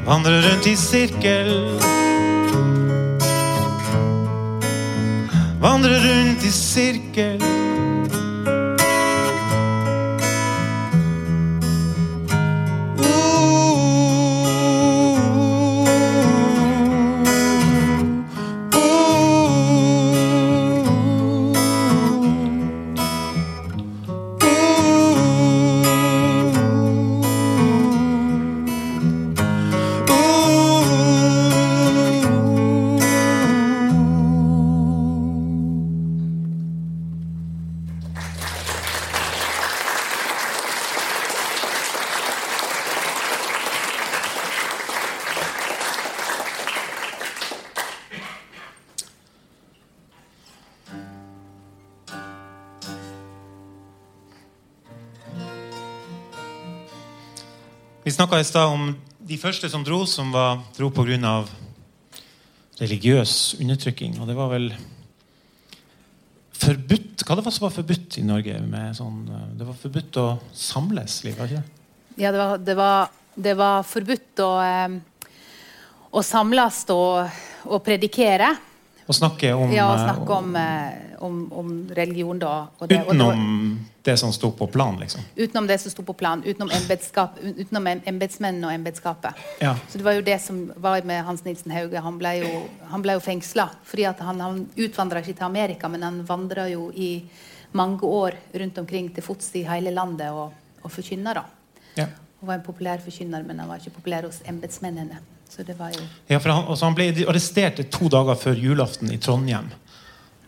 [0.06, 1.80] Vandrer rundt i sirkel.
[5.62, 7.55] Vandrer rundt i sirkel.
[58.16, 58.92] Snakka i stad om
[59.28, 61.44] de første som dro, som var, dro pga.
[62.80, 64.20] religiøs undertrykking.
[64.20, 64.70] Og det var vel
[66.56, 68.60] forbudt Hva det var som var forbudt i Norge?
[68.96, 69.26] Sånn,
[69.58, 72.22] det var forbudt å samles, Liv, var ikke det?
[72.22, 75.32] Ja, det var, det var, det var forbudt å, eh,
[76.12, 78.54] å samles og, og predikere.
[79.06, 82.68] Å snakke om, Ja, å eh, snakke om, eh, om, om religion, da.
[82.90, 85.22] Det, Utenom det som sto på plan, liksom.
[85.36, 86.44] utenom det som sto på plan.
[86.46, 89.34] Utenom, embetsskap, utenom embetsmennene og embetskapet.
[89.62, 89.76] Ja.
[89.90, 92.02] Så det var jo det som var med Hans Nilsen Hauge.
[92.02, 92.52] Han ble jo,
[92.90, 93.70] han ble jo fengsla.
[93.84, 97.24] Fordi han, han utvandra ikke til Amerika, men han vandra jo i
[97.72, 101.34] mange år rundt omkring til fots i hele landet og, og forkynna.
[101.34, 101.46] da.
[101.96, 102.10] Ja.
[102.40, 105.18] Han var en populær forkynner, men han var ikke populær hos embetsmennene.
[105.50, 109.20] Så det var jo Ja, han, altså han ble arrestert to dager før julaften i
[109.22, 109.70] Trondheim.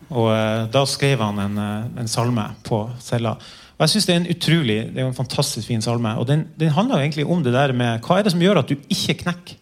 [0.08, 3.36] Og eh, Da skrev han en, eh, en salme på cella.
[3.78, 6.16] Og jeg synes Det er en utrolig, det er en fantastisk fin salme.
[6.18, 8.62] Og den, den handler jo egentlig om det der med hva er det som gjør
[8.64, 9.56] at du ikke knekker.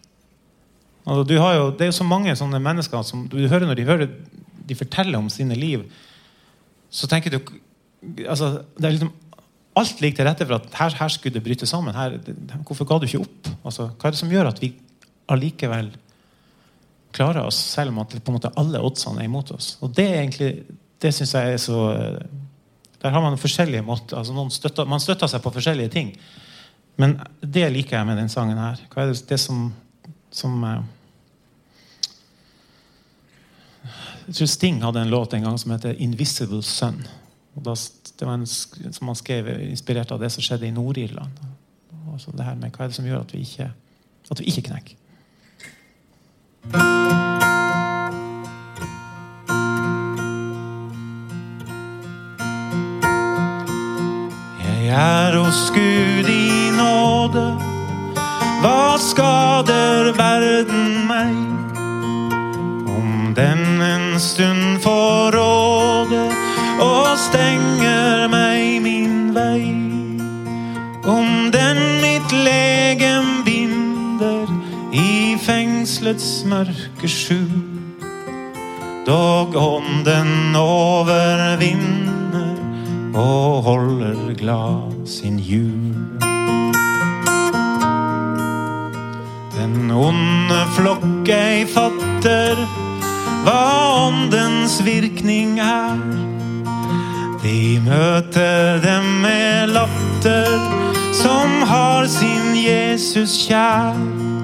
[1.06, 4.08] Altså, jo, det er jo så mange sånne mennesker som du hører når de hører
[4.66, 5.84] de forteller om sine liv,
[6.90, 7.38] så tenker du
[8.26, 9.14] altså, det er liksom
[9.76, 11.92] Alt ligger til rette for at her, her skulle det bryte sammen.
[11.92, 12.32] Her, det,
[12.64, 13.48] hvorfor ga du ikke opp?
[13.60, 14.70] Altså, hva er det som gjør at vi
[15.32, 15.90] allikevel
[17.16, 19.76] klarer oss, selv om at på en måte alle oddsene er imot oss.
[19.80, 20.50] Og det er egentlig,
[21.02, 22.42] det synes jeg er så eh,
[23.02, 24.18] Der har man forskjellige måter.
[24.18, 26.16] altså støtter, Man støtter seg på forskjellige ting.
[26.96, 28.80] Men det liker jeg med den sangen her.
[28.90, 29.72] Hva er det, det som,
[30.30, 30.82] som eh,
[34.26, 37.06] Jeg tror Sting hadde en låt en gang som heter 'Invisible Sun'.
[38.18, 41.30] Det var en, som han skrev inspirert av det som skjedde i Nord-Irland.
[42.12, 43.72] Altså det her med Hva er det som gjør at vi ikke,
[44.30, 45.05] at vi ikke knekker?
[54.56, 57.46] Jeg er hos Gud i nåde.
[58.62, 61.36] Hva skader verden meg?
[62.88, 66.24] Om den en stund får råde
[66.80, 68.35] og stenger meg
[76.06, 77.50] fengselets mørke skjul.
[79.06, 82.54] Dog ånden overvinner
[83.14, 85.94] og holder glad sin jul.
[89.56, 92.54] Den onde flokk ei fatter
[93.42, 95.98] hva åndens virkning er.
[97.42, 100.54] De møter dem med latter
[101.14, 104.35] som har sin Jesus kjær.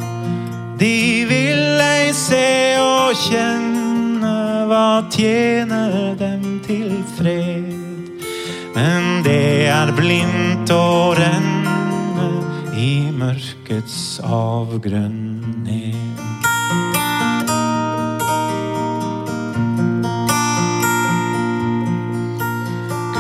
[0.82, 4.32] De vil ei se og kjenne
[4.66, 7.68] hva tjener dem til fred.
[8.74, 12.26] Men det er blindt å renne
[12.74, 16.18] i mørkets avgrunn ned.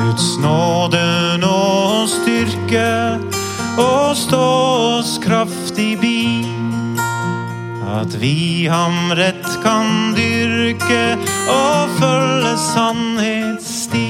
[0.00, 1.06] Guds nåde
[1.46, 1.62] nå
[2.10, 2.90] styrke
[3.78, 4.46] og stå
[4.98, 6.21] oss kraftig bi.
[7.92, 11.18] At vi ham rett kan dyrke
[11.52, 14.06] og følge sannhetssti.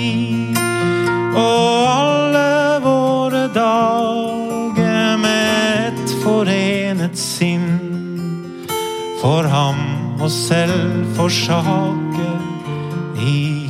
[1.34, 7.66] Og alle våre dager med et forenet sinn.
[9.18, 12.30] For ham oss selv forsake
[13.18, 13.61] i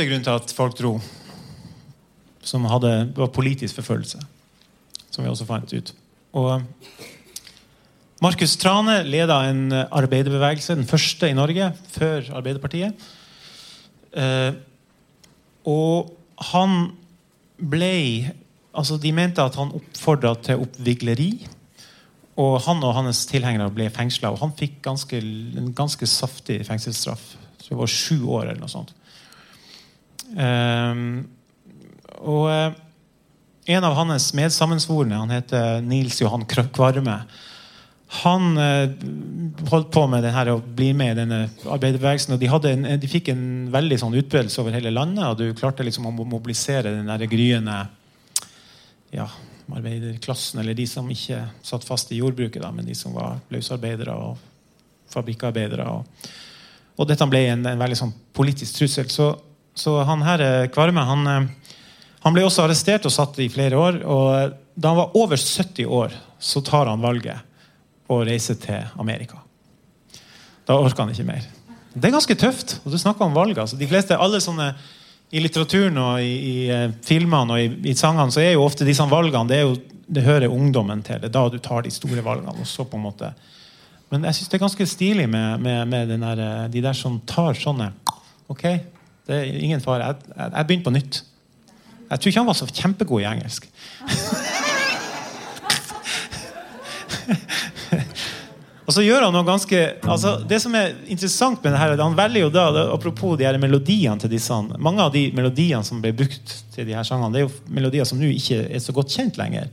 [0.00, 0.90] andre grunn til at folk dro,
[2.40, 4.20] som hadde, var politisk forfølgelse.
[5.12, 5.90] Som vi også fant ut.
[6.40, 6.62] Og
[8.24, 12.96] Markus Trane leda en arbeiderbevegelse, den første i Norge, før Arbeiderpartiet.
[14.16, 14.52] Eh,
[15.68, 16.16] og
[16.52, 16.94] han
[17.60, 18.36] ble
[18.70, 21.32] Altså, de mente at han oppfordra til oppvigleri.
[22.38, 27.32] Og han og hans tilhengere ble fengsla, og han fikk ganske, en ganske saftig fengselsstraff.
[27.58, 28.94] Så det var sju år eller noe sånt.
[30.38, 31.06] Ehm,
[32.20, 32.78] og eh,
[33.76, 37.22] en av hans medsammensvorne, han heter Nils Johan Krøkkvarme
[38.10, 38.90] han eh,
[39.70, 42.34] holdt på med det her å bli med i denne arbeiderbevegelsen.
[42.34, 45.86] og De, en, de fikk en veldig sånn utbredelse over hele landet, og du klarte
[45.86, 47.76] liksom å mobilisere den der gryende
[49.14, 49.28] ja,
[49.70, 54.18] arbeiderklassen, eller de som ikke satt fast i jordbruket, da, men de som var løsarbeidere
[54.18, 54.42] og
[55.14, 55.86] fabrikkarbeidere.
[55.94, 56.34] Og,
[56.98, 59.06] og dette ble en, en veldig sånn politisk trussel.
[59.14, 59.30] Så,
[59.74, 61.74] så han her, eh, Kvarme han, eh,
[62.20, 64.02] han ble også arrestert og satt i flere år.
[64.04, 67.38] og Da han var over 70 år, så tar han valget
[68.08, 69.38] å reise til Amerika.
[70.66, 71.44] Da orker han ikke mer.
[71.94, 72.80] Det er ganske tøft.
[72.84, 73.58] og du snakker om valg.
[73.58, 73.78] Altså.
[73.78, 74.74] De fleste, alle sånne
[75.32, 78.84] I litteraturen og i, i eh, filmene og i, i sangene så er jo ofte
[78.84, 79.76] disse valgene det, jo,
[80.10, 81.20] det hører ungdommen til.
[81.20, 82.50] Det er da du tar de store valgene.
[82.58, 83.30] og så på en måte
[84.10, 87.20] men jeg syns det er ganske stilig med, med, med der, eh, de der som
[87.30, 87.92] tar sånne
[88.50, 88.64] Ok,
[89.30, 90.10] det er ingen fare.
[90.10, 91.22] Jeg, jeg, jeg begynte på nytt.
[92.10, 93.70] Jeg tror ikke han var så kjempegod i engelsk.
[98.90, 102.16] Og så gjør han noe ganske altså Det som er interessant med det her, han
[102.18, 106.10] velger jo da, apropos de her melodiene til disse Mange av de melodiene som ble
[106.18, 109.14] brukt til de her sangene, det er jo melodier som nå ikke er så godt
[109.14, 109.70] kjent lenger.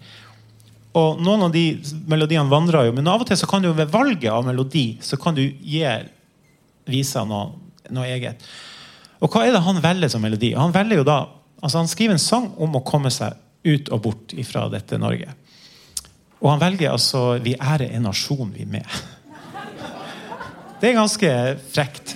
[0.98, 1.66] Og noen av de
[2.10, 5.18] melodiene vandrer jo, men av og til så kan du ved valget av melodi så
[5.22, 5.82] kan du gi
[6.88, 7.58] vise noe,
[7.90, 8.46] noe eget.
[9.24, 10.54] Og hva er det han velger som melodi?
[10.58, 11.18] Han velger jo da,
[11.62, 13.38] altså han skriver en sang om å komme seg
[13.68, 15.34] ut og bort fra dette Norge.
[16.38, 19.02] Og han velger altså 'Vi ære en nasjon, vi med'.
[20.82, 22.16] Det er ganske frekt.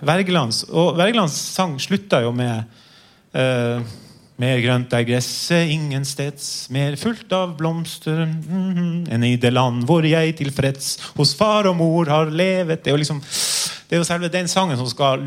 [0.00, 2.62] Wergelands, og Wergelands sang slutta jo med
[3.34, 3.82] uh,
[4.38, 10.06] Mer grønt er gresset ingensteds, mer fullt av blomster mm, enn i det land hvor
[10.06, 12.84] jeg tilfreds hos far og mor har levet.
[12.84, 13.18] Det er jo liksom
[13.88, 15.24] det er jo selve den sangen som skal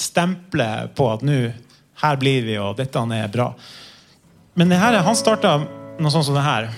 [0.00, 1.40] stemple på at nå
[2.00, 3.50] her blir vi, og dette er bra.
[4.56, 5.58] Men det her, han starta
[6.00, 6.70] noe sånt som det her.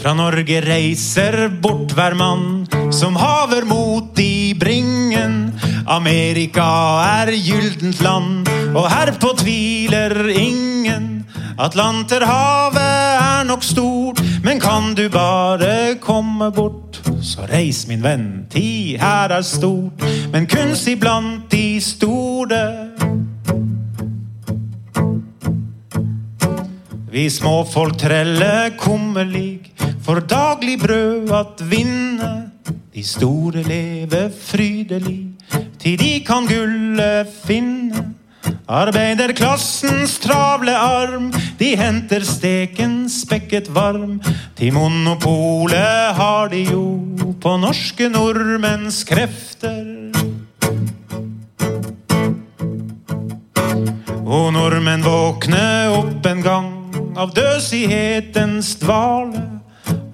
[0.00, 5.50] Fra Norge reiser bort hver mann som haver mot i bringen.
[5.90, 6.64] Amerika
[7.20, 11.26] er gyldent land, og herpå tviler ingen.
[11.60, 16.89] Atlanterhavet er nok stort, men kan du bare komme bort,
[17.22, 22.62] så reis, min venn, tid her er stort, men kunst iblant de store.
[27.10, 32.30] Vi småfolk treller kummerlig for daglig brød at vinne.
[32.94, 35.20] De store lever frydelig
[35.80, 38.19] til de kan gullet finne.
[38.70, 44.20] Arbeiderklassens travle arm, de henter steken spekket varm.
[44.54, 46.84] Til monopolet har de jo
[47.42, 50.14] på norske nordmenns krefter.
[54.22, 56.72] Og nordmenn våkner opp en gang
[57.18, 59.48] av døsighetens dvale.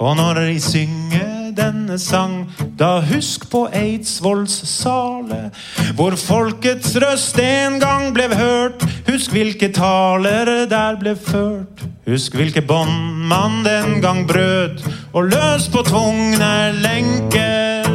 [0.00, 2.44] Og når de synger denne sang,
[2.78, 5.50] da husk på Eidsvolls sale,
[5.98, 8.84] hvor folkets røst en gang ble hørt.
[9.08, 11.84] Husk hvilke taler der ble ført.
[12.06, 16.52] Husk hvilke bånd man den gang brøt, og løs på tvungne
[16.84, 17.90] lenker.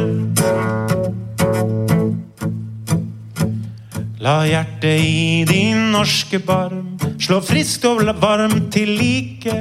[4.22, 6.92] La hjertet i din norske barm
[7.22, 9.54] slå friskt og varmt til like.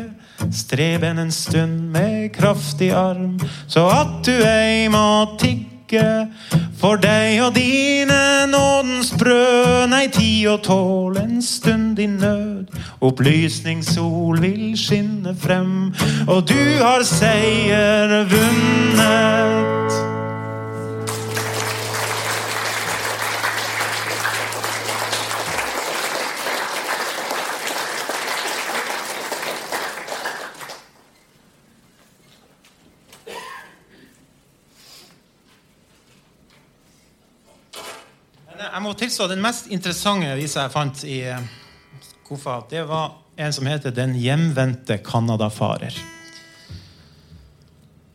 [0.52, 6.28] Streb en en stund med kraftig arm, så at du ei må tikke.
[6.82, 12.72] For deg og dine nådens brød, nei, tid å tåle en stund i nød.
[13.06, 15.92] Opplysningssol vil skinne frem,
[16.28, 20.21] og du har seier vunnet.
[38.92, 41.44] Må tilstå Den mest interessante visa jeg fant i eh,
[42.26, 45.96] skuffa, det var en som heter 'Den hjemvendte canadafarer'.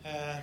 [0.05, 0.37] Eh,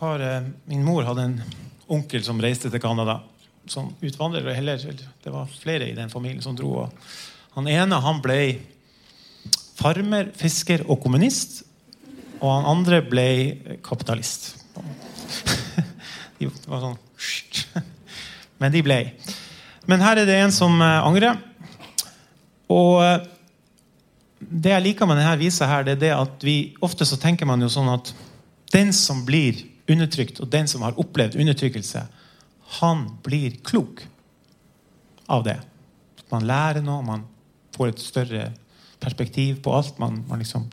[0.00, 1.42] eh, min mor hadde en
[1.88, 3.20] onkel som reiste til Canada
[3.66, 4.54] som utvandrer.
[4.54, 4.78] Heller,
[5.24, 6.88] det var flere i den familien som dro.
[7.54, 8.60] Han ene han ble
[9.76, 11.64] farmer, fisker og kommunist.
[12.40, 14.56] Og han andre ble kapitalist.
[16.38, 16.98] Det var sånn
[18.62, 18.98] Men de ble.
[19.86, 21.38] Men her er det en som angrer.
[22.72, 23.02] Og
[24.38, 27.48] det jeg liker med denne visa, her, det er det at vi ofte så tenker
[27.48, 28.12] man jo sånn at
[28.74, 32.02] den som blir undertrykt, og den som har opplevd undertrykkelse,
[32.80, 34.02] han blir klok
[35.30, 35.56] av det.
[36.32, 37.24] Man lærer noe, man
[37.76, 38.46] får et større
[39.02, 39.98] perspektiv på alt.
[40.02, 40.66] Man, man liksom,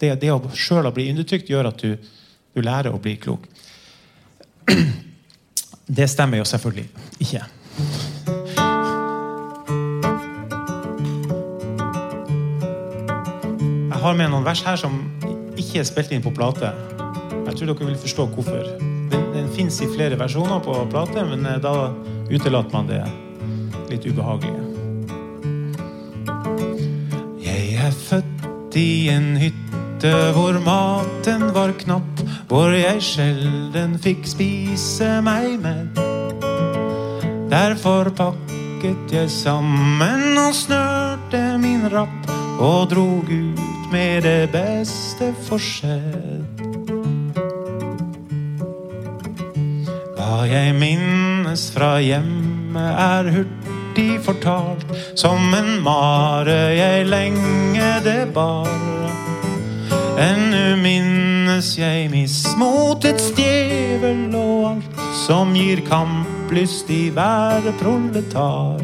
[0.00, 1.98] det, det å sjøl bli undertrykt gjør at du,
[2.54, 3.46] du lærer å bli klok.
[5.86, 6.88] Det stemmer jo selvfølgelig
[7.20, 7.42] ikke.
[13.90, 14.96] Jeg har med noen vers her som
[15.60, 16.72] ikke er spilt inn på plate.
[17.44, 18.70] Jeg tror dere vil forstå hvorfor.
[19.12, 21.92] Den, den fins i flere versjoner på plate, men eh, da
[22.32, 23.02] utelater man det
[23.92, 24.62] litt ubehagelige.
[27.44, 32.13] Jeg er født i en hytte hvor maten var knapp,
[32.54, 35.96] hvor jeg sjelden fikk spise meg mett.
[37.50, 42.30] Derfor pakket jeg sammen og snørte min rapp
[42.62, 46.62] og drog ut med det beste forsett.
[50.14, 54.86] Hva jeg minnes fra hjemme er hurtig fortalt,
[55.18, 58.70] som en mare jeg lenge det bar.
[60.22, 68.82] Ennå minnes jeg mismotets djevel og alt som gir kamplyst i hver proletar.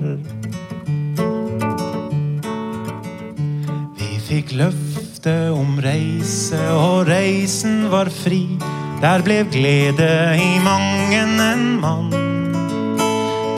[3.99, 8.45] Vi fikk løfte om reise, og reisen var fri.
[9.03, 12.13] Der ble glede i mangen en mann.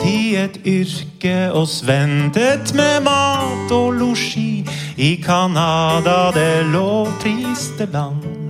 [0.01, 4.65] Til et yrke oss ventet med mat og losji
[4.97, 8.42] i Canada, det lovpriste land.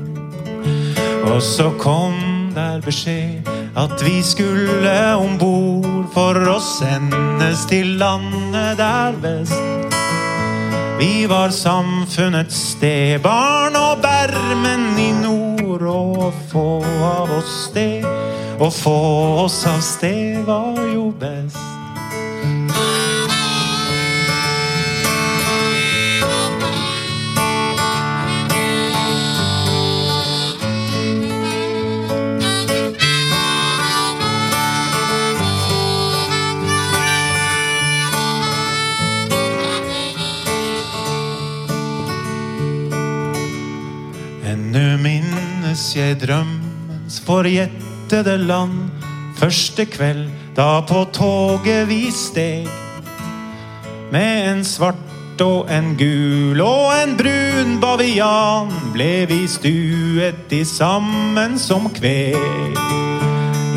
[1.31, 2.13] Og så kom
[2.55, 3.47] der beskjed
[3.77, 9.97] at vi skulle om bord for å sendes til landet der vest.
[10.99, 18.05] Vi var samfunnets stebarn og bermen i nord, og få av oss sted,
[18.59, 18.97] og få
[19.43, 21.72] oss av sted var jo best.
[45.93, 48.89] Minnes jeg drømmens forjettede land.
[49.37, 52.67] Første kveld da på toget vi steg.
[54.11, 61.57] Med en svart og en gul og en brun bavian ble vi stuet i sammen
[61.57, 62.37] som kveg.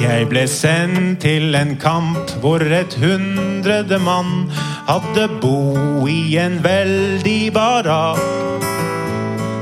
[0.00, 4.48] Jeg ble sendt til en kamp hvor et hundrede mann
[4.86, 8.56] hadde bo i en veldig barak.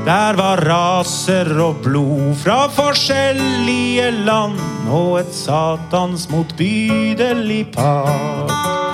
[0.05, 4.61] Der var raser og blod fra forskjellige land
[4.93, 8.84] og et satans motbydelig par.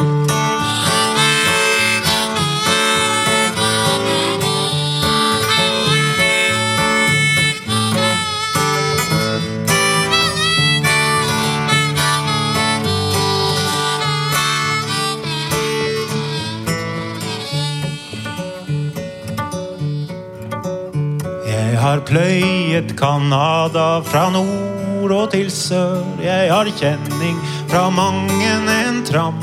[21.81, 26.03] Har pløyet Canada fra nord og til sør.
[26.21, 27.39] Jeg har kjenning
[27.71, 29.39] fra mange en tram.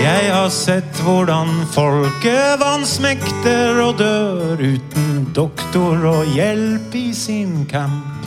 [0.00, 8.24] Jeg har sett hvordan folket vansmekter og dør uten doktor og hjelp i sin camp.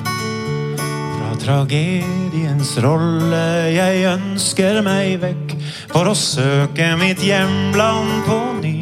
[0.77, 5.57] Fra tragediens rolle jeg ønsker meg vekk
[5.95, 8.77] for å søke mitt hjemland på ny.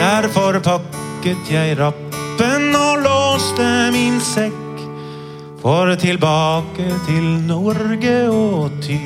[0.00, 1.76] Derfor pakket jeg
[2.36, 4.82] rappen og låste min sekk
[5.62, 9.00] for tilbake til Norge og ty.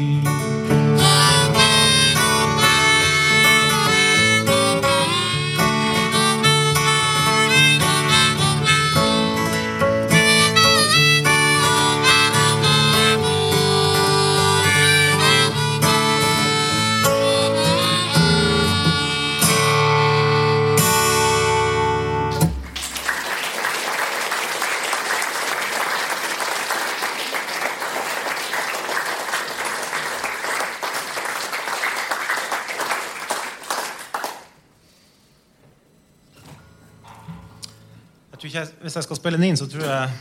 [38.81, 40.13] Hvis jeg skal spille den inn, så tror jeg,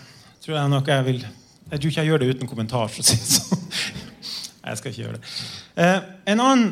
[0.43, 1.19] tror jeg nok jeg vil
[1.69, 2.87] Jeg tror ikke jeg gjør det uten kommentar.
[2.87, 3.65] for å si det sånn.
[4.69, 5.29] Jeg skal ikke gjøre det.
[5.81, 5.99] Eh,
[6.33, 6.65] en annen,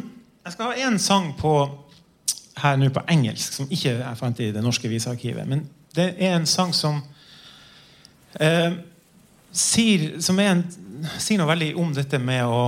[0.43, 1.53] jeg skal ha én sang på,
[2.61, 5.47] her nå på engelsk som ikke jeg fant i det norske visearkivet.
[5.49, 5.63] Men
[5.95, 6.99] det er en sang som
[8.37, 8.75] eh,
[9.49, 10.61] sier, som en,
[11.17, 12.61] sier noe veldig om dette med å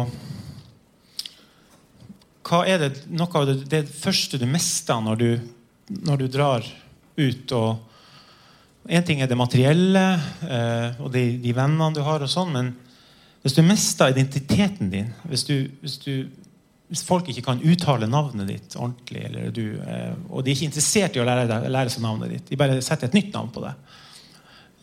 [2.49, 5.29] Hva er det, noe av det, det første du mister når du,
[6.07, 6.65] når du drar
[7.19, 7.88] ut og
[8.87, 10.05] en ting er det materielle
[10.47, 12.71] eh, og de, de vennene du har, og sånn, men
[13.43, 16.27] hvis du mister identiteten din, hvis, du, hvis, du,
[16.91, 21.15] hvis folk ikke kan uttale navnet ditt ordentlig, du, eh, og de er ikke interessert
[21.15, 23.63] i å lære, deg, lære seg navnet ditt, de bare setter et nytt navn på
[23.63, 23.75] det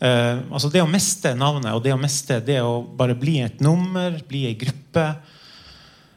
[0.05, 3.61] eh, altså Det å miste navnet og det å miste det å bare bli et
[3.65, 5.05] nummer, bli ei gruppe,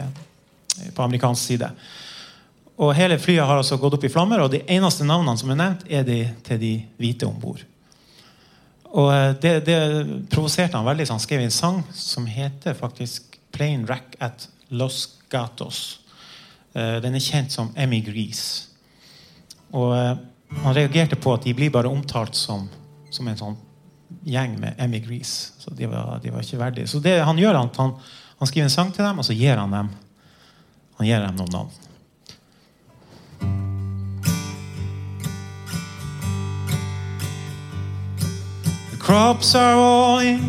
[0.91, 1.69] på amerikansk side.
[2.83, 5.61] Og Hele flyet har altså gått opp i flammer, og de eneste navnene som er
[5.61, 7.63] nevnt, er de til de hvite om bord.
[8.93, 9.79] Og eh, det, det
[10.33, 13.21] provoserte han veldig, så han skrev en sang som heter faktisk
[13.53, 15.99] 'Plain Rack at Los Gatos'.
[16.75, 18.72] Eh, Den er kjent som Emmy Grease.
[19.73, 20.15] Og eh,
[20.63, 22.67] han reagerte på at de blir bare omtalt som,
[23.09, 23.55] som en sånn
[24.23, 25.53] gjeng med Emmy Grease.
[25.59, 26.87] Så de var, de var ikke verdige.
[26.87, 27.95] Så det han gjør, han,
[28.37, 29.89] han skriver en sang til dem, og så gir han dem,
[30.99, 31.71] han gir dem noen navn.
[38.91, 40.39] The crops are all in,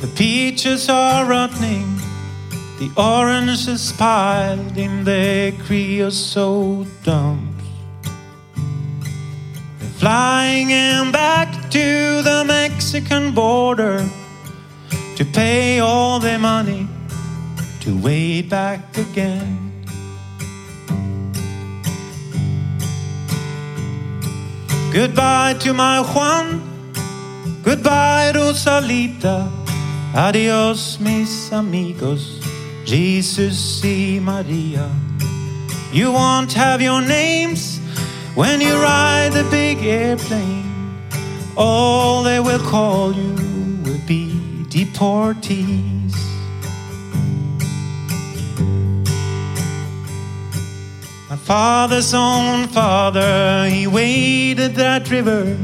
[0.00, 1.98] the peaches are rotting,
[2.78, 7.59] the oranges piled in the creosote dumps.
[10.00, 14.02] Flying in back to the Mexican border
[15.14, 16.88] to pay all their money
[17.80, 19.84] to wait back again.
[24.90, 26.62] Goodbye to my Juan.
[27.62, 29.50] Goodbye, Rosalita.
[30.14, 32.40] Adios, mis amigos.
[32.86, 34.88] Jesus y Maria.
[35.92, 37.79] You won't have your names
[38.34, 40.70] when you ride the big airplane
[41.56, 43.34] All they will call you
[43.84, 46.14] will be deportees.
[51.28, 55.56] My father's own father, he waded that river.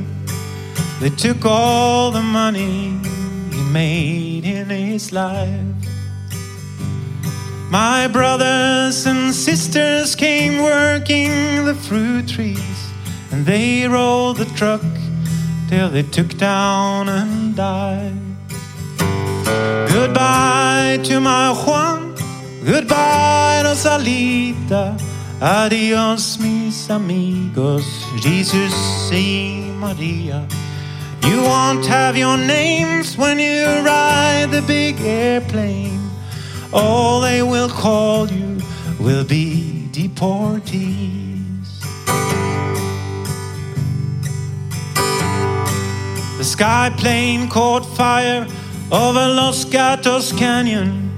[1.00, 2.98] They took all the money
[3.52, 5.85] he made in his life.
[7.70, 12.92] My brothers and sisters came working the fruit trees,
[13.32, 14.82] and they rolled the truck
[15.68, 18.14] till they took down and died.
[19.90, 22.14] Goodbye to my Juan,
[22.64, 24.96] goodbye Rosalita,
[25.42, 27.84] adios mis amigos,
[28.20, 30.46] Jesus y Maria.
[31.24, 36.05] You won't have your names when you ride the big airplane.
[36.78, 38.60] All they will call you
[39.00, 41.80] will be deportees.
[46.36, 48.46] The sky plane caught fire
[48.92, 51.16] over Los Gatos Canyon.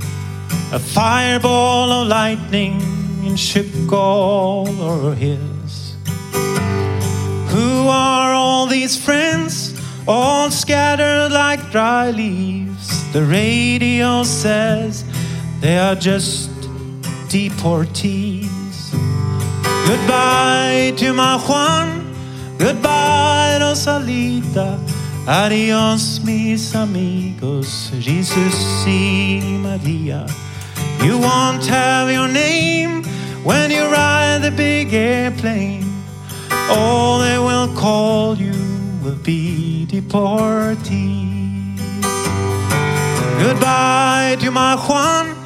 [0.71, 2.81] A fireball of lightning
[3.27, 5.97] and shook all our hills.
[7.49, 9.75] Who are all these friends?
[10.07, 13.13] All scattered like dry leaves.
[13.13, 15.05] The radio says
[15.61, 16.51] they are just
[17.29, 18.93] deportees.
[19.87, 22.15] Goodbye to my Juan.
[22.59, 24.79] Goodbye, Rosalita.
[25.27, 27.93] Adios, mis amigos.
[27.99, 30.27] Jesus y Maria.
[31.03, 33.05] You won't have your name
[33.45, 35.85] when you ride the big airplane.
[36.71, 38.53] All they will call you
[39.03, 41.79] will be deportees.
[43.39, 45.38] Goodbye to my Juan.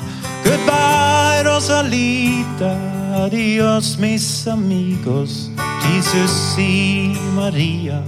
[0.53, 2.77] Goodbye, Rosalita.
[3.25, 5.51] Adios, mis amigos.
[5.81, 8.03] Jesus y Maria.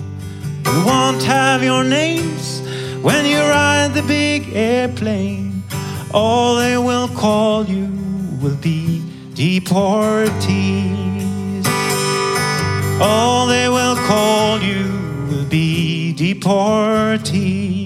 [0.67, 2.61] You won't have your names
[3.01, 5.63] when you ride the big airplane.
[6.13, 7.89] All they will call you
[8.43, 10.35] will be deportees.
[13.01, 14.85] All they will call you
[15.31, 17.84] will be deportees.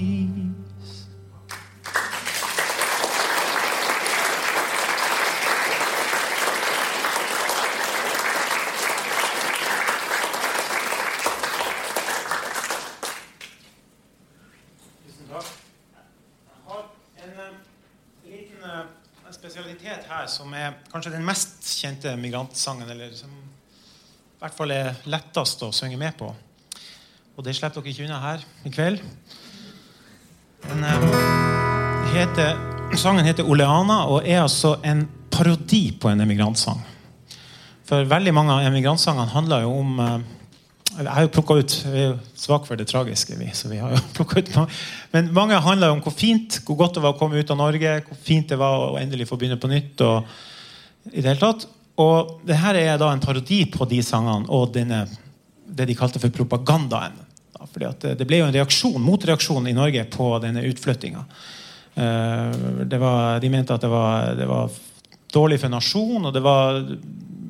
[20.99, 26.11] Kanskje den mest kjente migrantsangen, eller som i hvert fall er lettest å synge med
[26.19, 26.27] på.
[27.37, 29.05] Og det slipper dere ikke unna her i kveld.
[30.65, 31.05] Den, eh,
[32.11, 32.59] heter,
[32.99, 36.83] sangen heter 'Oleana' og er altså en parodi på en emigrantsang.
[37.85, 40.19] For veldig mange av emigrantsangene handler jo om eh,
[40.97, 43.49] jeg har jo plukket ut, Vi er jo svake for det tragiske, vi.
[43.53, 44.69] så vi har jo ut.
[45.13, 48.01] Men mange handler om hvor fint, hvor godt det var å komme ut av Norge.
[48.01, 50.01] Hvor fint det var å endelig få begynne på nytt.
[50.01, 50.25] og
[51.11, 51.67] i det hele tatt.
[51.99, 55.03] Og det her er da en parodi på de sangene og denne,
[55.67, 57.17] det de kalte for propagandaen.
[57.55, 61.25] Da, fordi at det, ble jo en reaksjon, motreaksjon i Norge på denne utflyttinga.
[61.99, 64.71] Eh, de mente at det var, det var
[65.33, 66.79] dårlig for nasjonen, og det var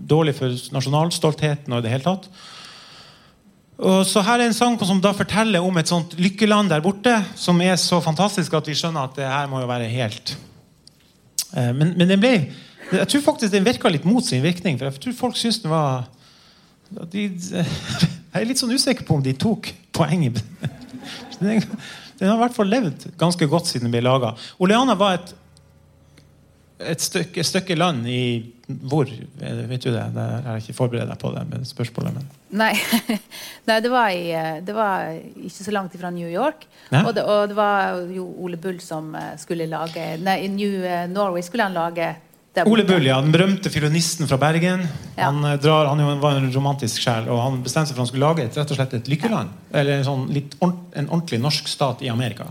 [0.09, 2.31] dårlig for nasjonalstoltheten og i det hele tatt.
[3.79, 7.13] Og så her er en sang som da forteller om et sånt lykkeland der borte,
[7.39, 10.35] som er så fantastisk at vi skjønner at det her må jo være helt
[11.55, 12.33] Eh, Men, men den ble
[12.91, 14.79] jeg tror faktisk den virka litt mot sin virkning.
[14.79, 16.07] For jeg tror folk syns den var
[16.89, 17.29] de,
[18.29, 20.41] Jeg er litt sånn usikker på om de tok poenget.
[21.39, 21.61] Den,
[22.19, 24.33] den har i hvert fall levd ganske godt siden den ble laga.
[24.59, 25.29] Oleana var et,
[26.83, 28.23] et, stykke, et stykke land i
[28.67, 29.07] hvor?
[29.39, 30.03] Vet du det?
[30.03, 32.17] jeg har ikke forberedt deg på det med spørsmålet.
[32.17, 32.27] Men.
[32.59, 32.73] Nei,
[33.71, 36.67] Nei det, var i, eh, det var ikke så langt fra New York.
[37.05, 40.83] Og, det, og det var jo Ole Bull som eh, skulle lage Nei, i New
[40.83, 42.11] eh, Norway skulle han lage
[42.65, 42.93] Ole borte.
[42.93, 44.85] Bull, ja, den berømte fiolinisten fra Bergen.
[45.15, 45.29] Ja.
[45.29, 48.11] Han, eh, drar, han var en romantisk sjel, og han bestemte seg for at han
[48.13, 49.55] skulle lage et, rett og slett et lykkeland.
[49.71, 50.27] Eller en, sånn,
[50.59, 52.49] ordent, en ordentlig norsk stat i Amerika.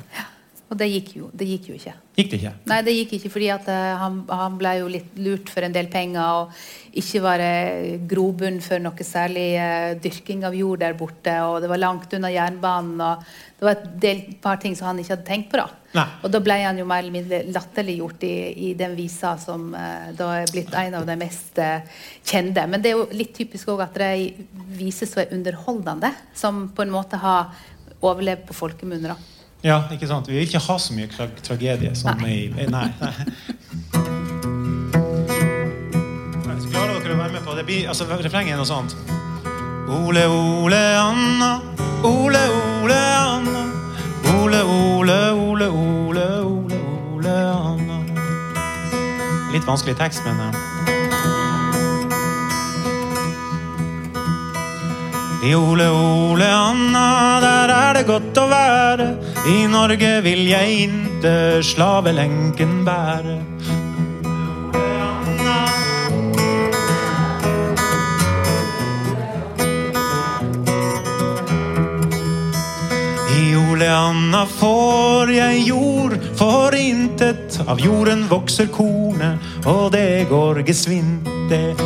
[0.68, 1.94] Og det gikk, jo, det gikk jo ikke.
[2.18, 2.50] Gikk det ikke?
[2.68, 5.72] Nei, det gikk ikke fordi at eh, han, han ble jo litt lurt for en
[5.72, 6.42] del penger.
[6.42, 11.38] Og ikke var det grobunn for noe særlig eh, dyrking av jord der borte.
[11.48, 13.00] Og det var langt unna jernbanen.
[13.00, 13.22] Og
[13.56, 15.62] det var et del, par ting som han ikke hadde tenkt på.
[15.62, 15.94] da.
[15.96, 16.04] Nei.
[16.20, 18.34] Og da ble han jo mer eller mindre latterliggjort i,
[18.68, 22.66] i den visa som eh, da er blitt en av de mest eh, kjente.
[22.68, 24.44] Men det er jo litt typisk også at det er
[24.76, 27.56] viser som er underholdende, som på en måte har
[28.04, 29.16] overlevd på folkemunne.
[29.16, 29.37] da.
[29.62, 30.28] Ja, ikke sant?
[30.28, 32.34] Vi vil ikke ha så mye tra tragedie som nei.
[32.46, 32.86] i Nei.
[33.00, 33.12] nei.
[36.58, 37.64] så klarer dere å være med på det.
[37.66, 38.94] Blir, altså, refrenget er noe sånt.
[39.88, 41.50] Ole, Ole, Anna.
[42.06, 43.64] Ole, Ole, Anna.
[44.36, 46.80] Ole, Ole, Ole, Ole, Ole,
[47.16, 47.98] Ole, Anna.
[49.50, 50.77] Litt vanskelig tekst, men eh,
[55.40, 59.04] I Ole Ole Anna, der er det godt å være.
[59.46, 63.36] I Norge vil jeg inte slavelenken bære.
[73.38, 77.60] I Ole Anna får jeg jord for intet.
[77.62, 79.38] Av jorden vokser kornet,
[79.70, 81.76] og det går gesvint, det.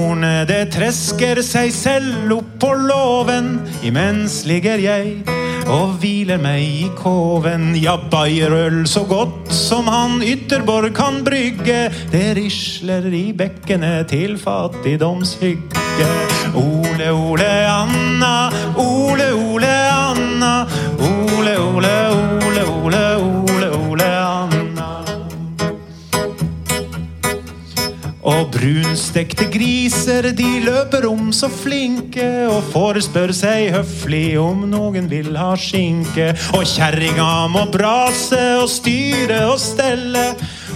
[0.00, 5.18] Og kornet det tresker seg selv opp på låven, imens ligger jeg
[5.68, 7.74] og hviler meg i koven.
[7.76, 16.08] Ja, bayerøl så godt som han Ytterborg kan brygge, det risler i bekkene til fattigdomshygge.
[16.56, 18.49] Ole, Ole, Anna,
[28.20, 35.32] Og brunstekte griser, de løper om så flinke og forespør seg høflig om noen vil
[35.40, 36.34] ha skinke.
[36.58, 40.26] Og kjerringa må brase og styre og stelle.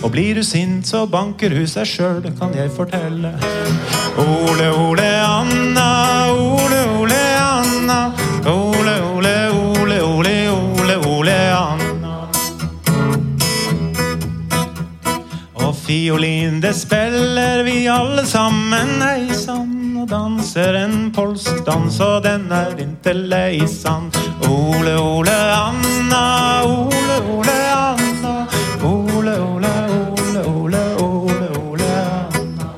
[0.01, 3.35] Og blir du sint, så banker hun seg sjøl, kan jeg fortelle.
[4.25, 5.91] Ole, Ole, Anna,
[6.33, 7.14] Ole, Ole,
[15.95, 19.97] fiolin, det spiller vi alle sammen, hei sann.
[20.03, 24.11] Og danser en polsk dans, og den er inte lei sann.
[24.49, 26.25] Ole, Ole, Anna,
[26.67, 28.35] Ole, Ole, Anna.
[28.83, 29.71] Ole, Ole,
[30.17, 31.93] Ole, Ole, Ole, Ole,
[32.41, 32.69] Anna.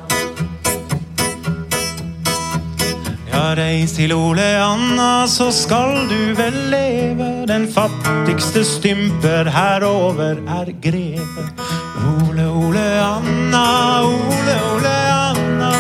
[3.33, 7.33] Ja, reis til Ole Anna, så skal du vel leve.
[7.49, 11.49] Den fattigste stymper herover er greve.
[12.07, 14.97] Ole, Ole, Anna, Ole, Ole,
[15.29, 15.71] Anna.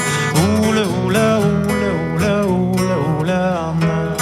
[0.42, 4.16] Ole, Ole, Ole, Ole, Ole, Ole, Anna.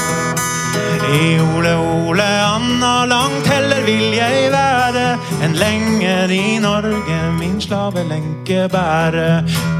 [1.11, 5.07] I Ole, Ole, Anna, langt heller vil jeg være
[5.43, 9.74] enn lenger i Norge min slavelenke bære.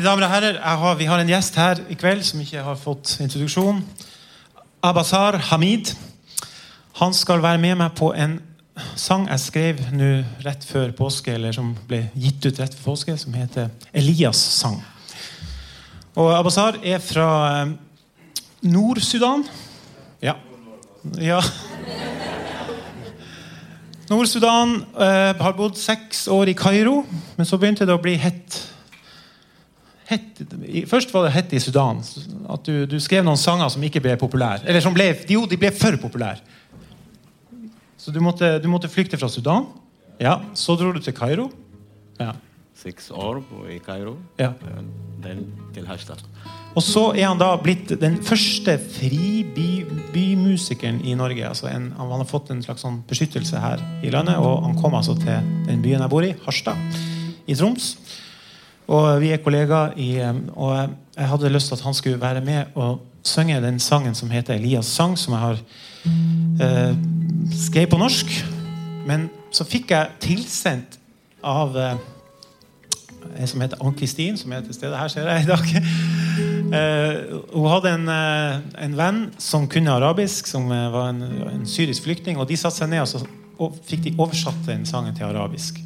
[0.00, 2.76] Mine damer og herrer, har, vi har en gjest her i kveld som ikke har
[2.80, 3.82] fått introduksjon.
[4.80, 5.90] Abbasar Hamid.
[7.02, 8.38] Han skal være med meg på en
[8.96, 10.08] sang jeg skrev nå
[10.46, 14.80] rett før påske, eller som ble gitt ut rett før påske, som heter Elias sang.
[16.16, 17.28] Og Abbasar er fra
[17.58, 17.76] eh,
[18.72, 19.44] Nord-Sudan.
[20.24, 20.38] Ja.
[21.20, 21.44] ja.
[24.08, 27.02] Nord-Sudan eh, har bodd seks år i Kairo,
[27.36, 28.62] men så begynte det å bli hett.
[30.10, 30.40] Hett
[30.90, 31.96] først var det hett i Sudan.
[32.50, 34.60] At du, du skrev noen sanger som ikke ble populære.
[34.66, 36.40] Eller som ble, jo, de ble for populære.
[38.00, 39.64] Så du måtte, du måtte flykte fra Sudan.
[40.20, 41.50] Ja, Så dro du til Kairo.
[42.20, 42.32] Ja.
[42.80, 43.42] Seks år
[43.72, 44.16] i Kairo.
[44.40, 44.50] Ja.
[44.64, 44.82] Eh,
[45.20, 46.16] Den til Hashtag.
[46.74, 51.48] Og så er han da blitt den første fribymusikeren i Norge.
[51.48, 54.94] Altså en, han har fått en slags sånn beskyttelse her i landet, og han kom
[54.96, 56.76] altså til den byen jeg bor i, Harstad
[57.50, 57.84] i Troms.
[58.90, 60.74] Og vi er kollegaer i eh, Og
[61.16, 64.54] jeg hadde lyst til at han skulle være med og synge den sangen som heter
[64.54, 65.58] Elias sang, som jeg har
[66.64, 66.94] eh,
[67.52, 68.30] skrevet på norsk.
[69.06, 70.96] Men så fikk jeg tilsendt
[71.44, 71.98] av eh,
[73.46, 75.66] som heter Ann-Kristin, som er til stede her, ser jeg i dag.
[76.70, 81.20] Uh, hun hadde en, uh, en venn som kunne arabisk, som uh, var en,
[81.50, 82.40] en syrisk flyktning.
[82.40, 83.20] Og de satte seg ned og så
[83.60, 85.76] og fikk de oversatt den sangen til arabisk.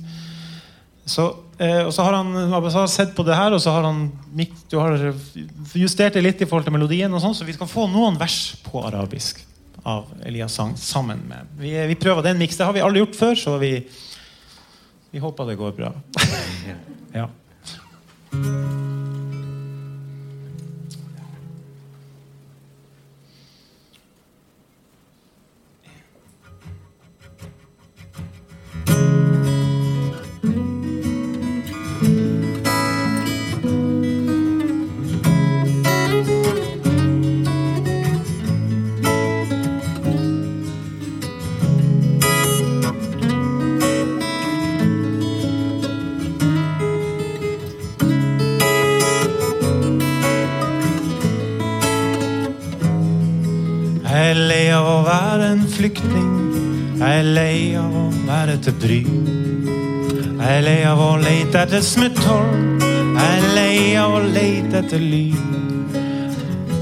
[1.10, 1.26] Så,
[1.58, 2.34] eh, og så har han
[2.70, 4.06] så har sett på det her, og så har han
[4.70, 4.98] du har
[5.78, 8.56] justert det litt i forhold til melodien, og sånn, så vi skal få noen vers
[8.66, 9.44] på arabisk
[9.84, 12.56] av Elias sang sammen med Vi, vi prøver den miks.
[12.56, 13.74] Det har vi aldri gjort før, så vi,
[15.12, 15.92] vi håper det går bra.
[17.20, 17.28] ja.
[55.68, 56.30] Flyktning.
[56.98, 59.00] Jeg er lei av å være til bry.
[60.38, 62.80] Jeg er lei av å leite etter smutthull.
[62.80, 65.36] Jeg er lei av å leite etter lyd.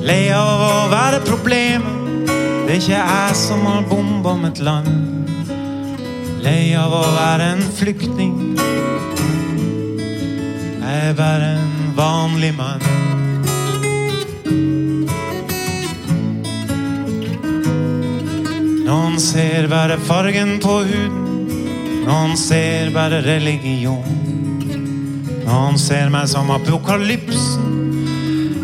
[0.02, 2.26] Lei av å være problemet.
[2.66, 4.88] Det er ikke jeg som har bomba mitt land.
[6.42, 8.56] Lei av å være en flyktning.
[10.82, 12.82] Jeg er bare en vanlig mann.
[18.82, 21.28] Noen ser bare fargen på huden.
[22.06, 24.18] Noen ser bare religion.
[25.46, 27.68] Noen ser meg som apokalypsen.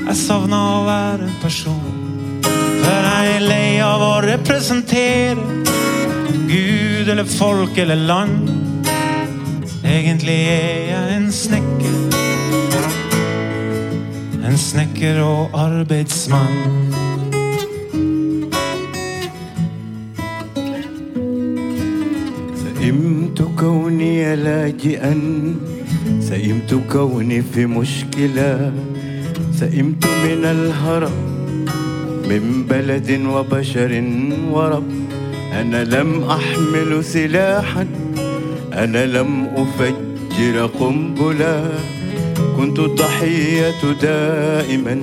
[0.08, 1.94] Jeg savner å være en person.
[2.42, 5.36] For jeg er lei av å representere
[6.48, 8.50] Gud eller folk eller land.
[9.84, 11.96] Egentlig er jeg en snekker.
[14.48, 16.87] En snekker og arbeidsmann.
[23.98, 25.14] كوني لاجئا
[26.20, 28.72] سئمت كوني في مشكلة.
[29.58, 31.12] سئمت من الهرب
[32.30, 34.04] من بلد وبشر
[34.50, 34.90] ورب.
[35.52, 37.86] أنا لم أحمل سلاحا
[38.72, 41.74] أنا لم أفجر قنبلة.
[42.56, 44.96] كنت الضحية دائما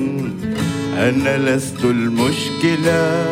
[0.98, 3.26] أنا لست المشكلة.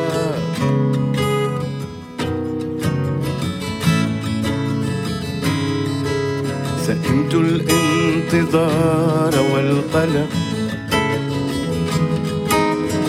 [7.33, 10.29] الانتظار والقلق.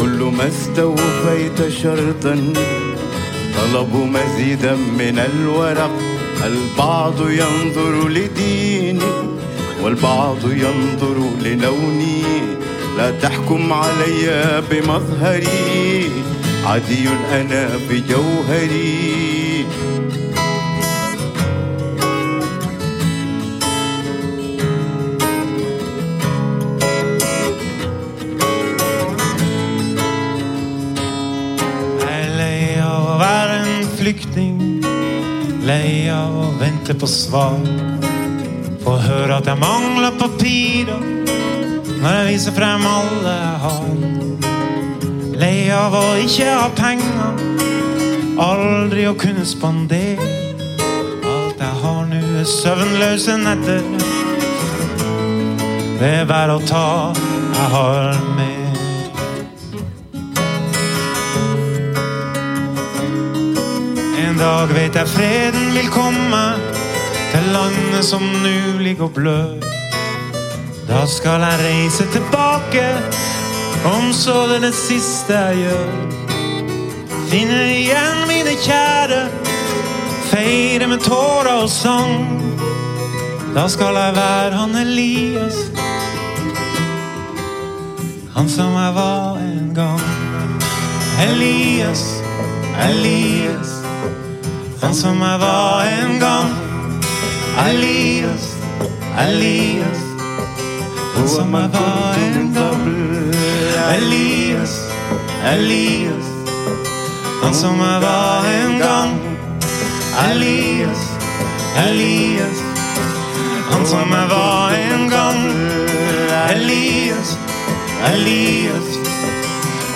[0.00, 2.34] كل ما استوفيت شرطا
[3.56, 5.90] طلبوا مزيدا من الورق.
[6.44, 9.00] البعض ينظر لديني
[9.82, 12.22] والبعض ينظر للوني.
[12.98, 16.10] لا تحكم علي بمظهري
[16.66, 19.33] عادي أنا بجوهري.
[35.64, 37.56] Lei av å vente på svar.
[38.84, 41.00] Få høre at jeg mangler papirer
[42.02, 43.86] når jeg viser frem alle jeg har.
[45.40, 47.40] Lei av å ikke ha penger.
[48.44, 50.26] Aldri å kunne spandere.
[51.32, 53.80] Alt jeg har nå, er søvnløse netter.
[55.96, 56.84] Det er bare å ta
[57.16, 58.63] jeg har med.
[64.34, 66.38] En dag vet jeg freden vil komme
[67.30, 69.60] til landet som nu ligger og blør.
[70.88, 72.82] Da skal jeg reise tilbake,
[73.86, 75.92] om så det er det siste jeg gjør.
[77.30, 79.20] Finne igjen mine kjære,
[80.32, 82.42] feire med tårer og sang.
[83.54, 85.62] Da skal jeg være han Elias,
[88.34, 90.02] han som jeg var en gang.
[91.28, 92.04] Elias,
[92.88, 93.73] Elias.
[94.84, 96.50] Han som jeg var en gang.
[97.68, 98.56] Elias,
[99.28, 100.00] Elias.
[101.16, 102.82] Han som jeg var en gang.
[103.96, 104.74] Elias,
[105.54, 106.26] Elias.
[107.42, 109.10] Han som jeg var en gang.
[110.30, 111.02] Elias,
[111.88, 112.58] Elias.
[113.70, 115.38] Han som jeg var en gang.
[116.54, 117.38] Elias,
[118.12, 118.88] Elias.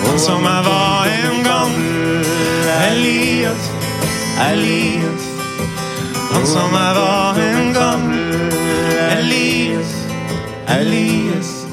[0.05, 1.73] Han som jeg var en gang.
[2.91, 3.78] Elias.
[4.39, 5.23] Elias,
[6.31, 8.13] han som jeg var en gang.
[9.19, 9.91] Elias,
[10.79, 11.67] Elias,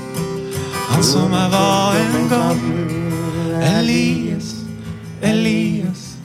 [0.89, 2.61] han som jeg var en gang.
[3.79, 4.55] Elias,
[5.23, 6.19] Elias,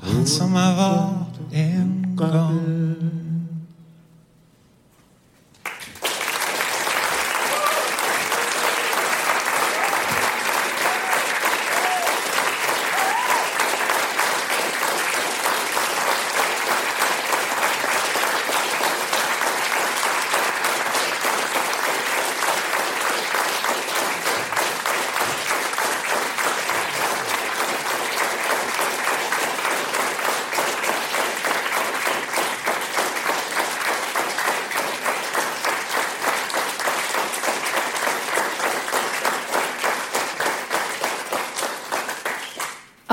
[0.00, 2.63] han som jeg var en gang.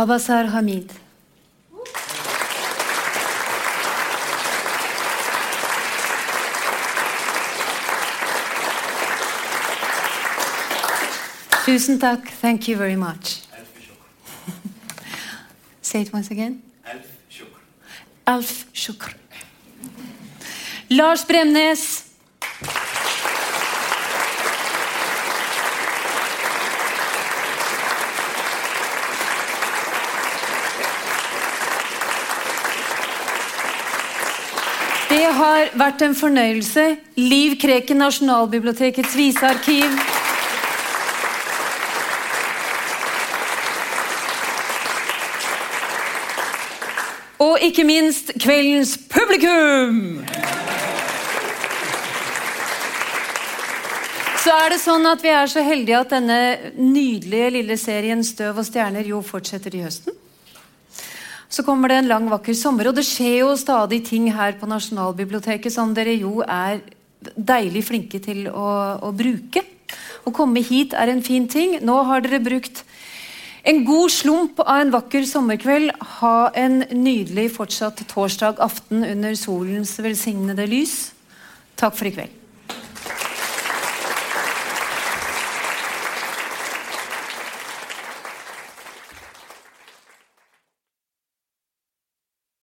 [0.02, 0.89] Abbasar Hamid.
[11.66, 12.28] Tusen takk.
[12.41, 13.41] Thank you very much.
[15.84, 16.64] Say it once again.
[18.26, 19.14] Alf Shukr.
[20.89, 22.12] Lars Bremnes.
[35.12, 36.84] Det har vært en fornøyelse.
[37.17, 39.97] Liv Kreken, Nasjonalbibliotekets visearkiv.
[47.41, 50.21] Og ikke minst kveldens publikum!
[54.41, 56.38] Så er det sånn at vi er så heldige at denne
[56.77, 60.11] nydelige lille serien Støv og stjerner jo fortsetter i høsten.
[61.66, 65.74] Kommer det en lang, vakker sommer, og det skjer jo stadig ting her på Nasjonalbiblioteket
[65.74, 66.82] som dere jo er
[67.36, 68.68] deilig flinke til å,
[69.05, 69.62] å bruke.
[70.26, 71.78] Å komme hit er en fin ting.
[71.86, 72.84] Nå har dere brukt
[73.68, 75.93] en god slump av en vakker sommerkveld.
[76.18, 81.12] Ha en nydelig fortsatt torsdag aften under solens velsignede lys.
[81.78, 82.41] Takk for i kveld.